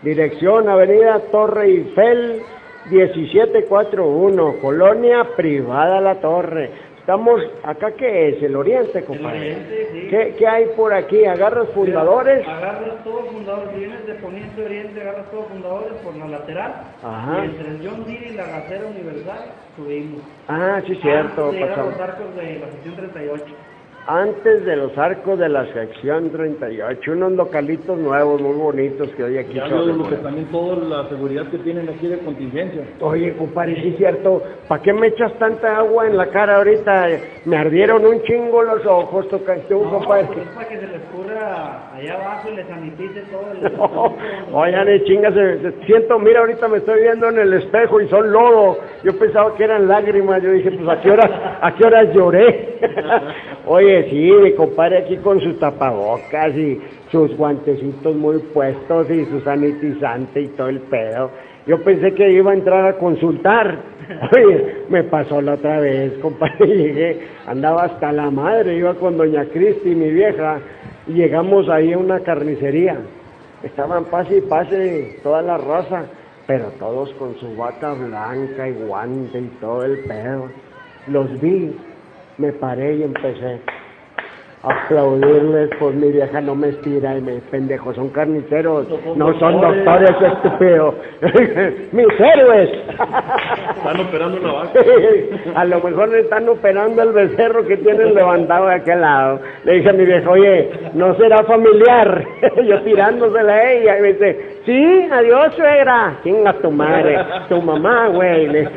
Dirección 0.03 0.69
Avenida 0.69 1.19
Torre 1.31 1.65
Eiffel, 1.65 2.41
1741, 2.89 4.55
Colonia 4.61 5.27
Privada 5.35 5.99
La 5.99 6.21
Torre. 6.21 6.92
Estamos, 7.03 7.41
¿acá 7.63 7.91
qué 7.91 8.29
es? 8.29 8.41
¿El 8.43 8.55
Oriente, 8.55 9.03
compadre? 9.03 9.39
Oriente, 9.39 9.89
sí. 9.91 10.07
¿Qué, 10.09 10.35
qué 10.39 10.47
hay 10.47 10.67
por 10.77 10.93
aquí? 10.93 11.25
¿Agarras 11.25 11.67
fundadores? 11.75 12.47
Agarras 12.47 13.03
todo 13.03 13.25
fundadores, 13.25 13.71
si 13.73 13.79
vienes 13.79 14.07
de 14.07 14.13
Poniente 14.13 14.63
Oriente, 14.63 15.01
agarras 15.01 15.29
todo 15.29 15.43
fundadores 15.47 15.91
por 16.01 16.15
la 16.15 16.27
lateral. 16.29 16.73
Ajá. 17.03 17.39
Y 17.41 17.49
entre 17.49 17.67
el 17.71 17.79
John 17.85 18.05
Deere 18.05 18.29
y 18.29 18.33
la 18.35 18.45
Gacera 18.47 18.85
Universal 18.87 19.39
subimos. 19.75 20.21
Ah, 20.47 20.81
sí, 20.87 20.95
cierto. 21.01 21.49
Antes 21.49 21.59
de 21.59 21.59
llegar 21.59 21.71
a 21.71 21.75
pasamos. 21.75 21.91
los 21.91 22.01
arcos 22.09 22.35
de 22.37 22.59
la 22.59 22.67
sección 22.71 22.95
38. 22.95 23.45
Antes 24.05 24.65
de 24.65 24.75
los 24.75 24.97
arcos 24.97 25.39
de 25.39 25.47
la 25.47 25.65
sección 25.71 26.29
38, 26.29 27.11
unos 27.13 27.31
localitos 27.33 27.97
nuevos, 27.97 28.41
muy 28.41 28.51
bonitos 28.57 29.07
que 29.15 29.23
hoy 29.23 29.37
aquí 29.37 29.53
Ya 29.53 29.69
son. 29.69 29.97
lo 29.97 30.09
que 30.09 30.17
también 30.17 30.45
toda 30.47 30.75
la 30.75 31.07
seguridad 31.07 31.47
que 31.49 31.57
tienen 31.59 31.87
aquí 31.87 32.07
de 32.07 32.17
contingencia. 32.19 32.81
Oye, 32.99 33.33
compadre, 33.37 33.75
sí 33.81 33.89
es 33.91 33.97
cierto. 33.97 34.43
¿Para 34.67 34.81
qué 34.83 34.91
me 34.91 35.07
echas 35.07 35.31
tanta 35.39 35.77
agua 35.77 36.05
en 36.05 36.17
la 36.17 36.27
cara 36.27 36.57
ahorita? 36.57 37.07
Me 37.45 37.55
ardieron 37.55 38.05
un 38.05 38.21
chingo 38.23 38.61
los 38.61 38.85
ojos, 38.85 39.25
toca 39.29 39.55
tú, 39.69 39.81
No, 39.85 39.91
compadre. 39.91 40.25
pues 40.25 40.37
es 40.39 40.47
para 40.53 40.67
que 40.67 40.79
se 40.79 40.87
les 40.87 41.01
curra 41.03 41.95
allá 41.95 42.13
abajo 42.15 42.49
y 42.51 42.55
les 42.57 42.67
sanitice 42.67 43.21
todo 43.31 43.51
el... 43.53 43.73
No, 43.77 44.15
oigan, 44.59 44.87
eh, 44.89 45.01
chingas, 45.05 45.33
se- 45.33 45.59
se- 45.61 45.85
siento, 45.85 46.19
mira, 46.19 46.41
ahorita 46.41 46.67
me 46.67 46.79
estoy 46.79 47.03
viendo 47.03 47.29
en 47.29 47.39
el 47.39 47.53
espejo 47.53 48.01
y 48.01 48.09
son 48.09 48.33
lodo. 48.33 48.79
Yo 49.05 49.17
pensaba 49.17 49.55
que 49.55 49.63
eran 49.63 49.87
lágrimas, 49.87 50.43
yo 50.43 50.51
dije, 50.51 50.71
pues 50.71 50.89
a 50.89 51.01
qué 51.01 51.09
horas, 51.09 51.31
a 51.61 51.73
qué 51.73 51.85
horas 51.85 52.13
lloré. 52.13 52.72
Oye, 53.67 54.09
sí, 54.09 54.31
mi 54.41 54.53
compadre 54.53 54.99
aquí 54.99 55.17
con 55.17 55.39
sus 55.39 55.59
tapabocas 55.59 56.55
y 56.55 56.81
sus 57.11 57.35
guantecitos 57.37 58.15
muy 58.15 58.39
puestos 58.53 59.09
y 59.09 59.25
su 59.25 59.41
sanitizante 59.41 60.41
y 60.41 60.47
todo 60.49 60.69
el 60.69 60.79
pedo. 60.81 61.29
Yo 61.65 61.81
pensé 61.81 62.13
que 62.13 62.29
iba 62.29 62.51
a 62.51 62.55
entrar 62.55 62.85
a 62.85 62.97
consultar. 62.97 63.77
Oye, 64.35 64.83
me 64.89 65.03
pasó 65.03 65.41
la 65.41 65.53
otra 65.53 65.79
vez, 65.79 66.13
compadre, 66.19 66.67
llegué, 66.67 67.27
andaba 67.47 67.83
hasta 67.83 68.11
la 68.11 68.29
madre, 68.29 68.75
iba 68.75 68.93
con 68.95 69.17
doña 69.17 69.45
Cristi, 69.45 69.95
mi 69.95 70.11
vieja, 70.11 70.59
y 71.07 71.13
llegamos 71.13 71.69
ahí 71.69 71.93
a 71.93 71.97
una 71.97 72.19
carnicería. 72.19 72.97
Estaban 73.63 74.05
pase 74.05 74.39
y 74.39 74.41
pase 74.41 75.19
toda 75.23 75.41
la 75.41 75.57
raza, 75.57 76.03
pero 76.45 76.65
todos 76.79 77.13
con 77.13 77.35
su 77.35 77.55
bata 77.55 77.93
blanca 77.93 78.67
y 78.67 78.73
guante 78.73 79.39
y 79.39 79.47
todo 79.61 79.85
el 79.85 79.99
pedo. 79.99 80.49
Los 81.07 81.39
vi, 81.39 81.73
me 82.37 82.51
paré 82.53 82.95
y 82.95 83.03
empecé 83.03 83.59
a 84.63 84.69
aplaudirles, 84.69 85.69
pues 85.77 85.93
mi 85.95 86.11
vieja 86.11 86.39
no 86.39 86.55
me 86.55 86.69
estira 86.69 87.17
y 87.17 87.21
me 87.21 87.33
pendejo, 87.51 87.93
son 87.93 88.09
carniceros, 88.09 88.87
no 89.15 89.37
son 89.37 89.59
doctores 89.59 90.15
estúpidos, 90.21 90.95
mis 91.91 92.19
héroes. 92.19 92.69
Están 93.75 93.99
operando 93.99 94.39
una 94.39 94.53
vaca. 94.53 94.79
A 95.55 95.65
lo 95.65 95.81
mejor 95.81 96.09
le 96.09 96.21
están 96.21 96.47
operando 96.47 97.01
el 97.01 97.11
becerro 97.11 97.67
que 97.67 97.75
tienen 97.77 98.15
levantado 98.15 98.67
de 98.67 98.75
aquel 98.75 99.01
lado. 99.01 99.41
Le 99.65 99.73
dije 99.73 99.89
a 99.89 99.93
mi 99.93 100.05
vieja, 100.05 100.29
oye, 100.29 100.69
no 100.93 101.13
será 101.15 101.43
familiar. 101.43 102.23
Yo 102.65 102.81
tirándosela 102.83 103.53
a 103.53 103.71
ella. 103.71 103.97
Y 103.97 104.01
me 104.01 104.13
dice, 104.13 104.52
Sí, 104.65 105.09
adiós, 105.11 105.53
suegra. 105.55 106.19
Chinga 106.23 106.53
tu 106.53 106.71
madre, 106.71 107.17
tu 107.49 107.61
mamá, 107.61 108.07
güey. 108.07 108.47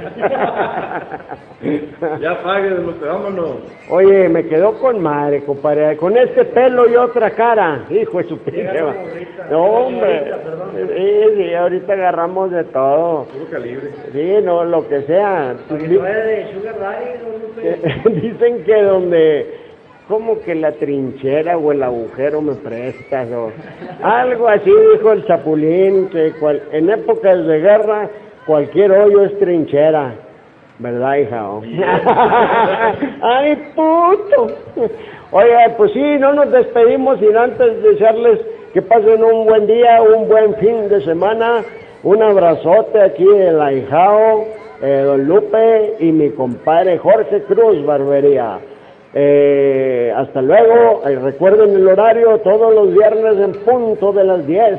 Ya 2.20 2.42
pague, 2.42 2.70
vámonos. 3.00 3.56
Oye, 3.90 4.28
me 4.28 4.46
quedó 4.46 4.78
con 4.78 5.02
madre, 5.02 5.42
compadre. 5.44 5.96
Con 5.96 6.16
este 6.16 6.44
pelo 6.44 6.88
y 6.88 6.96
otra 6.96 7.30
cara. 7.30 7.80
Hijo 7.90 8.18
de 8.18 8.24
su 8.24 8.38
pinche. 8.38 8.80
No, 9.50 9.64
hombre. 9.64 10.32
Sí, 10.74 11.22
sí, 11.36 11.54
ahorita 11.54 11.94
agarramos 11.94 12.50
de 12.50 12.64
todo. 12.64 13.24
Puro 13.24 13.46
calibre. 13.50 13.90
Sí, 14.12 14.34
no, 14.44 14.64
lo 14.64 14.86
que 14.86 15.02
sea. 15.02 15.54
De 15.70 16.52
Sugar 16.52 16.78
Daddy. 16.78 17.56
Dicen 18.20 18.64
que 18.64 18.82
donde, 18.82 19.65
como 20.08 20.40
que 20.40 20.54
la 20.54 20.72
trinchera 20.72 21.56
o 21.58 21.72
el 21.72 21.82
agujero 21.82 22.40
me 22.40 22.54
prestas 22.54 23.28
o 23.32 23.50
algo 24.02 24.48
así 24.48 24.70
dijo 24.94 25.12
el 25.12 25.24
chapulín, 25.26 26.08
que 26.10 26.32
cual- 26.38 26.62
en 26.72 26.90
épocas 26.90 27.44
de 27.46 27.58
guerra 27.60 28.08
cualquier 28.46 28.92
hoyo 28.92 29.24
es 29.24 29.36
trinchera, 29.38 30.14
¿verdad, 30.78 31.16
hija? 31.16 31.44
¡Ay, 33.22 33.56
puto! 33.74 34.46
Oye, 35.32 35.56
pues 35.76 35.92
sí, 35.92 36.16
no 36.20 36.32
nos 36.34 36.52
despedimos 36.52 37.18
sin 37.18 37.36
antes 37.36 37.82
desearles 37.82 38.40
que 38.72 38.82
pasen 38.82 39.24
un 39.24 39.46
buen 39.46 39.66
día, 39.66 40.00
un 40.02 40.28
buen 40.28 40.54
fin 40.56 40.88
de 40.88 41.00
semana, 41.02 41.62
un 42.04 42.22
abrazote 42.22 43.00
aquí 43.02 43.24
de 43.24 43.50
la 43.52 43.72
hijao, 43.72 44.44
eh, 44.82 45.02
don 45.04 45.26
Lupe 45.26 45.94
y 45.98 46.12
mi 46.12 46.30
compadre 46.30 46.98
Jorge 46.98 47.42
Cruz 47.42 47.84
Barbería. 47.84 48.58
Eh, 49.18 50.12
hasta 50.14 50.42
luego, 50.42 51.00
Eh, 51.06 51.18
recuerden 51.18 51.74
el 51.74 51.88
horario 51.88 52.36
todos 52.40 52.74
los 52.74 52.92
viernes 52.92 53.38
en 53.38 53.52
punto 53.64 54.12
de 54.12 54.24
las 54.24 54.46
10. 54.46 54.78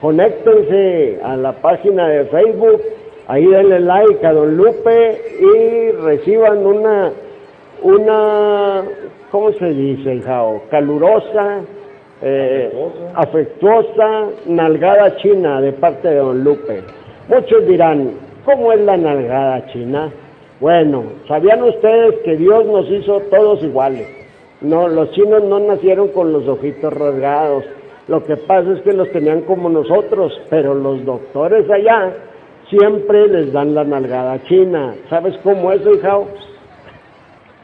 Conéctense 0.00 1.18
a 1.24 1.36
la 1.36 1.50
página 1.52 2.08
de 2.08 2.24
Facebook, 2.26 2.80
ahí 3.26 3.44
denle 3.44 3.80
like 3.80 4.24
a 4.24 4.32
Don 4.32 4.56
Lupe 4.56 5.20
y 5.40 5.90
reciban 6.00 6.64
una, 6.64 7.10
una, 7.82 8.84
¿cómo 9.32 9.52
se 9.54 9.70
dice, 9.70 10.14
hijao? 10.14 10.62
Calurosa, 10.70 11.62
eh, 12.22 12.70
afectuosa, 13.14 14.26
nalgada 14.46 15.16
china 15.16 15.60
de 15.60 15.72
parte 15.72 16.06
de 16.06 16.16
Don 16.18 16.44
Lupe. 16.44 16.84
Muchos 17.28 17.66
dirán, 17.66 18.12
¿cómo 18.44 18.72
es 18.72 18.80
la 18.80 18.96
nalgada 18.96 19.66
china? 19.72 20.08
Bueno, 20.62 21.02
¿sabían 21.26 21.60
ustedes 21.64 22.20
que 22.24 22.36
Dios 22.36 22.64
nos 22.66 22.88
hizo 22.88 23.18
todos 23.32 23.60
iguales? 23.64 24.06
No, 24.60 24.86
los 24.86 25.10
chinos 25.10 25.42
no 25.42 25.58
nacieron 25.58 26.06
con 26.10 26.32
los 26.32 26.46
ojitos 26.46 26.92
rasgados. 26.92 27.64
Lo 28.06 28.22
que 28.22 28.36
pasa 28.36 28.70
es 28.74 28.80
que 28.82 28.92
los 28.92 29.10
tenían 29.10 29.40
como 29.40 29.68
nosotros, 29.68 30.32
pero 30.50 30.72
los 30.74 31.04
doctores 31.04 31.68
allá 31.68 32.12
siempre 32.70 33.26
les 33.26 33.52
dan 33.52 33.74
la 33.74 33.82
nalgada 33.82 34.40
china. 34.44 34.94
¿Sabes 35.10 35.34
cómo 35.42 35.72
es, 35.72 35.82
hijao? 35.84 36.28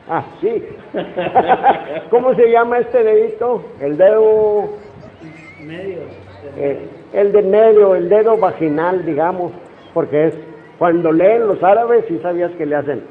Ah, 0.08 0.24
sí. 0.40 0.61
¿Cómo 2.11 2.34
se 2.34 2.50
llama 2.50 2.78
este 2.80 3.04
dedito? 3.04 3.62
El 3.80 3.96
dedo, 3.96 4.70
Medio. 5.64 5.98
eh, 6.56 6.80
el 7.12 7.30
de 7.30 7.42
medio, 7.42 7.94
el 7.94 8.08
dedo 8.08 8.37
vaginal, 8.38 9.06
digamos, 9.06 9.52
porque 9.94 10.26
es 10.26 10.34
cuando 10.78 11.12
leen 11.12 11.46
los 11.46 11.62
árabes, 11.62 12.04
sí 12.08 12.18
sabías 12.22 12.52
que 12.52 12.66
le 12.66 12.76
hacen 12.76 13.02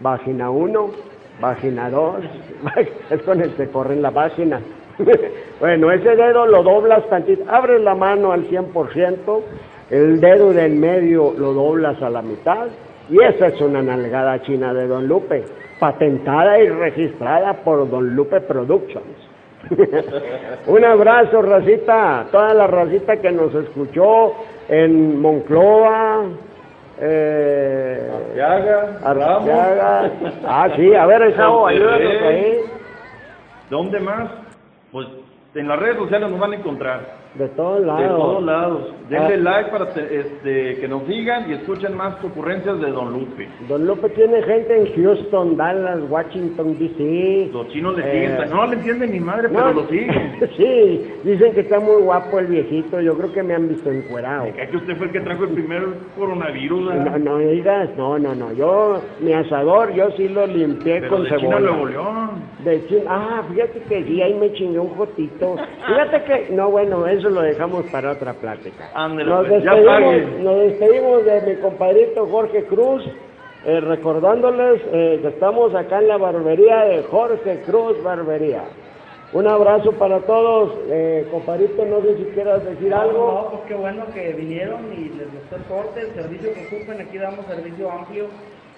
vagina 0.00 0.50
1, 0.50 0.90
vagina 1.40 1.90
2, 1.90 2.16
es 3.10 3.22
con 3.22 3.40
el 3.40 3.54
que 3.54 3.68
corren 3.68 4.02
la 4.02 4.10
vagina. 4.10 4.60
bueno, 5.60 5.90
ese 5.90 6.14
dedo 6.14 6.46
lo 6.46 6.62
doblas 6.62 7.08
tantito, 7.08 7.44
abres 7.48 7.80
la 7.80 7.94
mano 7.94 8.32
al 8.32 8.48
100%, 8.48 9.40
el 9.90 10.20
dedo 10.20 10.52
del 10.52 10.74
medio 10.74 11.34
lo 11.36 11.52
doblas 11.52 12.00
a 12.02 12.10
la 12.10 12.22
mitad, 12.22 12.68
y 13.10 13.22
esa 13.22 13.48
es 13.48 13.60
una 13.60 13.82
nalgada 13.82 14.40
china 14.42 14.72
de 14.72 14.86
Don 14.86 15.08
Lupe, 15.08 15.44
patentada 15.78 16.58
y 16.60 16.68
registrada 16.68 17.54
por 17.54 17.88
Don 17.90 18.14
Lupe 18.14 18.40
Productions. 18.42 19.34
Un 20.66 20.84
abrazo, 20.84 21.40
racita, 21.42 22.26
toda 22.30 22.52
la 22.54 22.66
racita 22.66 23.16
que 23.16 23.32
nos 23.32 23.54
escuchó 23.54 24.34
en 24.68 25.20
Moncloa, 25.20 26.24
eh, 27.00 28.10
Arteaga. 28.12 28.98
Arteaga. 29.04 30.10
Ah, 30.46 30.68
sí, 30.76 30.94
a 30.94 31.06
ver, 31.06 31.22
Esao, 31.22 31.66
ayúdanos 31.66 32.22
ahí. 32.22 32.58
¿Dónde 33.70 34.00
más? 34.00 34.30
Pues 34.92 35.08
en 35.54 35.68
las 35.68 35.78
redes 35.78 35.96
sociales 35.96 36.30
nos 36.30 36.38
van 36.38 36.52
a 36.52 36.56
encontrar. 36.56 37.23
De 37.34 37.48
todos 37.48 37.84
lados. 37.84 38.00
De 38.02 38.08
todos 38.08 38.42
lados. 38.44 38.94
Denle 39.10 39.34
Ah. 39.34 39.36
like 39.56 39.70
para 39.70 39.92
te- 39.92 40.20
este, 40.20 40.80
que 40.80 40.86
nos 40.88 41.02
sigan 41.04 41.50
y 41.50 41.54
escuchen 41.54 41.96
más 41.96 42.22
ocurrencias 42.24 42.80
de 42.80 42.90
Don 42.92 43.12
Lupe. 43.12 43.48
Don 43.68 43.84
Lupe 43.86 44.08
tiene 44.10 44.40
gente 44.44 44.76
en 44.78 44.94
Houston, 44.94 45.56
Dallas, 45.56 45.98
Washington, 46.08 46.78
D.C. 46.78 47.50
Los 47.52 47.68
chinos 47.70 47.96
le 47.96 48.02
Eh, 48.02 48.28
siguen. 48.36 48.50
No 48.50 48.66
le 48.66 48.76
entienden 48.76 49.10
ni 49.10 49.20
madre, 49.20 49.48
No, 49.48 49.54
pero 49.54 49.72
lo 49.72 49.86
siguen. 49.88 50.38
sí, 50.56 51.12
dicen 51.24 51.52
que 51.54 51.60
está 51.60 51.80
muy 51.80 52.02
guapo 52.02 52.38
el 52.38 52.46
viejito. 52.46 53.00
Yo 53.00 53.16
creo 53.18 53.32
que 53.32 53.42
me 53.42 53.54
han 53.54 53.68
visto 53.68 53.90
encuerado. 53.90 54.46
Es 54.56 54.70
que 54.70 54.76
usted 54.76 54.96
fue 54.96 55.06
el 55.06 55.12
que 55.12 55.20
trajo 55.20 55.42
el 55.44 55.50
primer 55.50 55.82
coronavirus. 56.16 56.80
No, 56.82 56.88
¿verdad? 56.90 57.18
no 57.18 57.38
digas, 57.38 57.90
no, 57.96 58.18
no, 58.18 58.34
no. 58.34 58.52
Yo, 58.52 59.00
mi 59.20 59.32
asador, 59.32 59.92
yo 59.92 60.10
sí 60.12 60.28
lo 60.28 60.46
limpié 60.46 61.00
Pero 61.00 61.08
con 61.10 61.24
de 61.24 61.28
China 61.30 61.40
cebolla. 61.58 61.60
Nuevo 61.70 61.86
León. 61.86 62.30
Ah, 63.08 63.42
fíjate 63.50 63.80
que 63.88 64.04
sí, 64.04 64.22
ahí 64.22 64.34
me 64.34 64.52
chingué 64.52 64.78
un 64.78 64.94
jotito. 64.96 65.56
Fíjate 65.86 66.24
que, 66.24 66.52
no, 66.54 66.70
bueno, 66.70 67.06
eso 67.06 67.28
lo 67.30 67.42
dejamos 67.42 67.84
para 67.86 68.12
otra 68.12 68.32
plática. 68.34 68.90
Ándale, 68.94 69.28
Nos 69.28 69.46
pues, 69.48 69.62
despedimos, 69.64 70.40
nos 70.40 70.60
despedimos 70.60 71.24
de 71.24 71.40
mi 71.42 71.60
compadrito 71.60 72.26
Jorge 72.26 72.64
Cruz, 72.64 73.04
eh, 73.64 73.80
recordándoles 73.80 74.80
eh, 74.92 75.18
que 75.22 75.28
estamos 75.28 75.74
acá 75.74 76.00
en 76.00 76.08
la 76.08 76.16
barbería 76.16 76.84
de 76.84 77.02
Jorge 77.04 77.62
Cruz 77.66 78.02
Barbería. 78.02 78.64
Un 79.32 79.48
abrazo 79.48 79.90
para 79.92 80.20
todos, 80.20 80.74
eh, 80.88 81.26
compadrito, 81.30 81.84
no 81.84 82.00
sé 82.02 82.16
si 82.18 82.24
quieras 82.34 82.64
decir 82.64 82.88
No, 82.90 83.00
algo. 83.00 83.26
No, 83.26 83.50
pues 83.50 83.62
qué 83.68 83.74
bueno 83.74 84.04
que 84.14 84.32
vinieron 84.32 84.92
y 84.92 85.08
les 85.08 85.32
gustó 85.32 85.56
el 85.56 85.62
corte, 85.64 86.00
el 86.02 86.14
servicio 86.14 86.50
que 86.54 86.76
ocupen. 86.76 87.00
Aquí 87.00 87.18
damos 87.18 87.44
servicio 87.46 87.90
amplio 87.90 88.26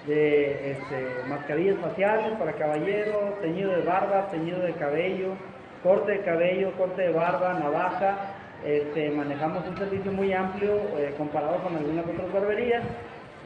de 0.07 0.73
este, 0.73 1.29
mascarillas 1.29 1.79
faciales 1.79 2.33
para 2.39 2.53
caballeros, 2.53 3.41
teñido 3.41 3.73
de 3.73 3.83
barba, 3.83 4.29
teñido 4.31 4.61
de 4.61 4.73
cabello, 4.75 5.33
corte 5.83 6.13
de 6.13 6.21
cabello, 6.21 6.73
corte 6.73 7.03
de 7.03 7.11
barba, 7.13 7.55
navaja. 7.55 8.17
Este, 8.65 9.11
manejamos 9.11 9.67
un 9.69 9.77
servicio 9.77 10.13
muy 10.13 10.33
amplio 10.33 10.75
eh, 10.99 11.15
comparado 11.19 11.59
con 11.63 11.77
algunas 11.77 12.05
otras 12.07 12.33
barberías. 12.33 12.83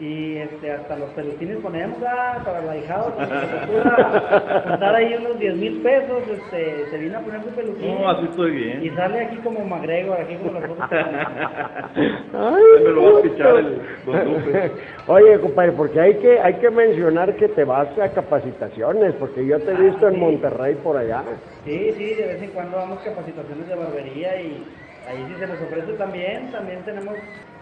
Y 0.00 0.36
este, 0.38 0.72
hasta 0.72 0.96
los 0.96 1.10
peluquines 1.10 1.58
ponemos 1.58 1.98
ah, 2.08 2.38
para 2.42 2.60
se 2.62 3.66
pueda 3.66 4.62
juntar 4.66 4.94
ahí 4.94 5.14
unos 5.14 5.38
10 5.38 5.56
mil 5.56 5.82
pesos, 5.82 6.22
este, 6.26 6.86
se 6.90 6.96
viene 6.98 7.16
a 7.16 7.20
poner 7.20 7.42
su 7.42 7.50
peluquín. 7.50 8.00
No, 8.00 8.08
así 8.08 8.24
estoy 8.24 8.50
Y 8.50 8.78
bien. 8.80 8.96
sale 8.96 9.20
aquí 9.26 9.36
como 9.44 9.62
McGregor, 9.62 10.18
aquí 10.18 10.36
como 10.36 10.52
las 10.58 10.66
fotos. 10.68 10.88
Ay, 10.90 12.62
Me 12.82 12.90
lo 12.90 13.12
va 13.12 13.18
a 13.18 13.22
pichar 13.22 13.56
el 13.56 13.78
Don. 14.06 14.72
Oye, 15.08 15.38
compadre, 15.40 15.72
porque 15.72 16.00
hay 16.00 16.14
que 16.14 16.40
hay 16.40 16.54
que 16.54 16.70
mencionar 16.70 17.36
que 17.36 17.48
te 17.48 17.64
vas 17.64 17.88
a 17.98 18.08
capacitaciones, 18.08 19.14
porque 19.16 19.44
yo 19.46 19.58
te 19.60 19.72
he 19.72 19.76
visto 19.76 20.08
en 20.08 20.14
sí. 20.14 20.20
Monterrey 20.20 20.76
por 20.76 20.96
allá. 20.96 21.22
Sí, 21.64 21.92
sí, 21.98 22.14
de 22.14 22.26
vez 22.26 22.42
en 22.42 22.50
cuando 22.50 22.78
damos 22.78 23.00
capacitaciones 23.00 23.68
de 23.68 23.74
barbería 23.74 24.40
y 24.40 24.64
ahí 25.06 25.26
si 25.28 25.34
se 25.38 25.46
les 25.46 25.60
ofrece 25.60 25.92
también, 25.94 26.50
también 26.50 26.82
tenemos 26.84 27.14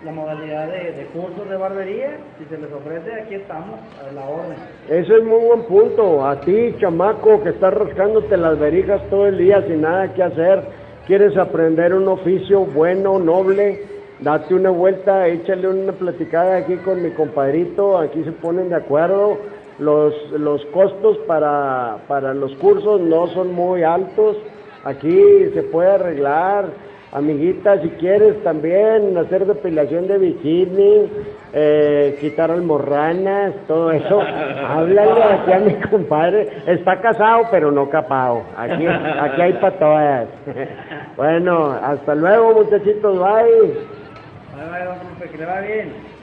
la 0.04 0.12
modalidad 0.12 0.68
de, 0.68 1.06
cursos 1.12 1.48
de 1.48 1.56
barbería. 1.56 2.18
Si 2.38 2.44
se 2.44 2.60
les 2.60 2.72
ofrece, 2.72 3.12
aquí 3.20 3.34
estamos, 3.34 3.80
a 4.00 4.12
la 4.12 4.24
orden. 4.24 4.56
Ese 4.88 5.16
es 5.16 5.24
muy 5.24 5.44
buen 5.44 5.62
punto. 5.64 6.24
A 6.24 6.40
ti, 6.40 6.74
chamaco, 6.78 7.42
que 7.42 7.50
estás 7.50 7.74
rascándote 7.74 8.36
las 8.36 8.58
verijas 8.58 9.02
todo 9.10 9.26
el 9.26 9.38
día 9.38 9.62
sin 9.66 9.82
nada 9.82 10.12
que 10.14 10.22
hacer, 10.22 10.62
quieres 11.06 11.36
aprender 11.36 11.94
un 11.94 12.06
oficio 12.06 12.60
bueno, 12.60 13.18
noble, 13.18 13.82
date 14.20 14.54
una 14.54 14.70
vuelta, 14.70 15.26
échale 15.26 15.68
una 15.68 15.92
platicada 15.92 16.58
aquí 16.58 16.76
con 16.76 17.02
mi 17.02 17.10
compadrito, 17.10 17.98
aquí 17.98 18.22
se 18.22 18.32
ponen 18.32 18.68
de 18.68 18.76
acuerdo. 18.76 19.38
Los, 19.80 20.12
los 20.32 20.64
costos 20.66 21.18
para, 21.18 21.98
para 22.08 22.34
los 22.34 22.52
cursos 22.56 23.00
no 23.00 23.28
son 23.28 23.52
muy 23.52 23.84
altos, 23.84 24.36
aquí 24.84 25.50
se 25.54 25.62
puede 25.64 25.90
arreglar. 25.90 26.66
Amiguita, 27.10 27.80
si 27.80 27.88
quieres 27.90 28.42
también 28.44 29.16
hacer 29.16 29.46
depilación 29.46 30.06
de 30.08 30.18
bikini, 30.18 31.10
eh, 31.54 32.18
quitar 32.20 32.50
almorranas, 32.50 33.54
todo 33.66 33.90
eso, 33.92 34.20
háblale 34.68 35.22
aquí 35.22 35.52
a 35.52 35.58
mi 35.60 35.74
compadre. 35.74 36.48
Está 36.66 37.00
casado, 37.00 37.44
pero 37.50 37.72
no 37.72 37.88
capado. 37.88 38.42
Aquí, 38.56 38.86
aquí 38.86 39.40
hay 39.40 39.52
para 39.54 39.78
todas. 39.78 40.28
bueno, 41.16 41.72
hasta 41.82 42.14
luego, 42.14 42.62
muchachitos. 42.62 43.18
Bye. 43.18 43.88
Bye, 44.54 44.70
bye, 44.70 44.84
don 44.84 44.98
Lupe, 45.08 45.30
que 45.30 45.38
le 45.38 45.46
va 45.46 45.60
bien. 45.60 46.17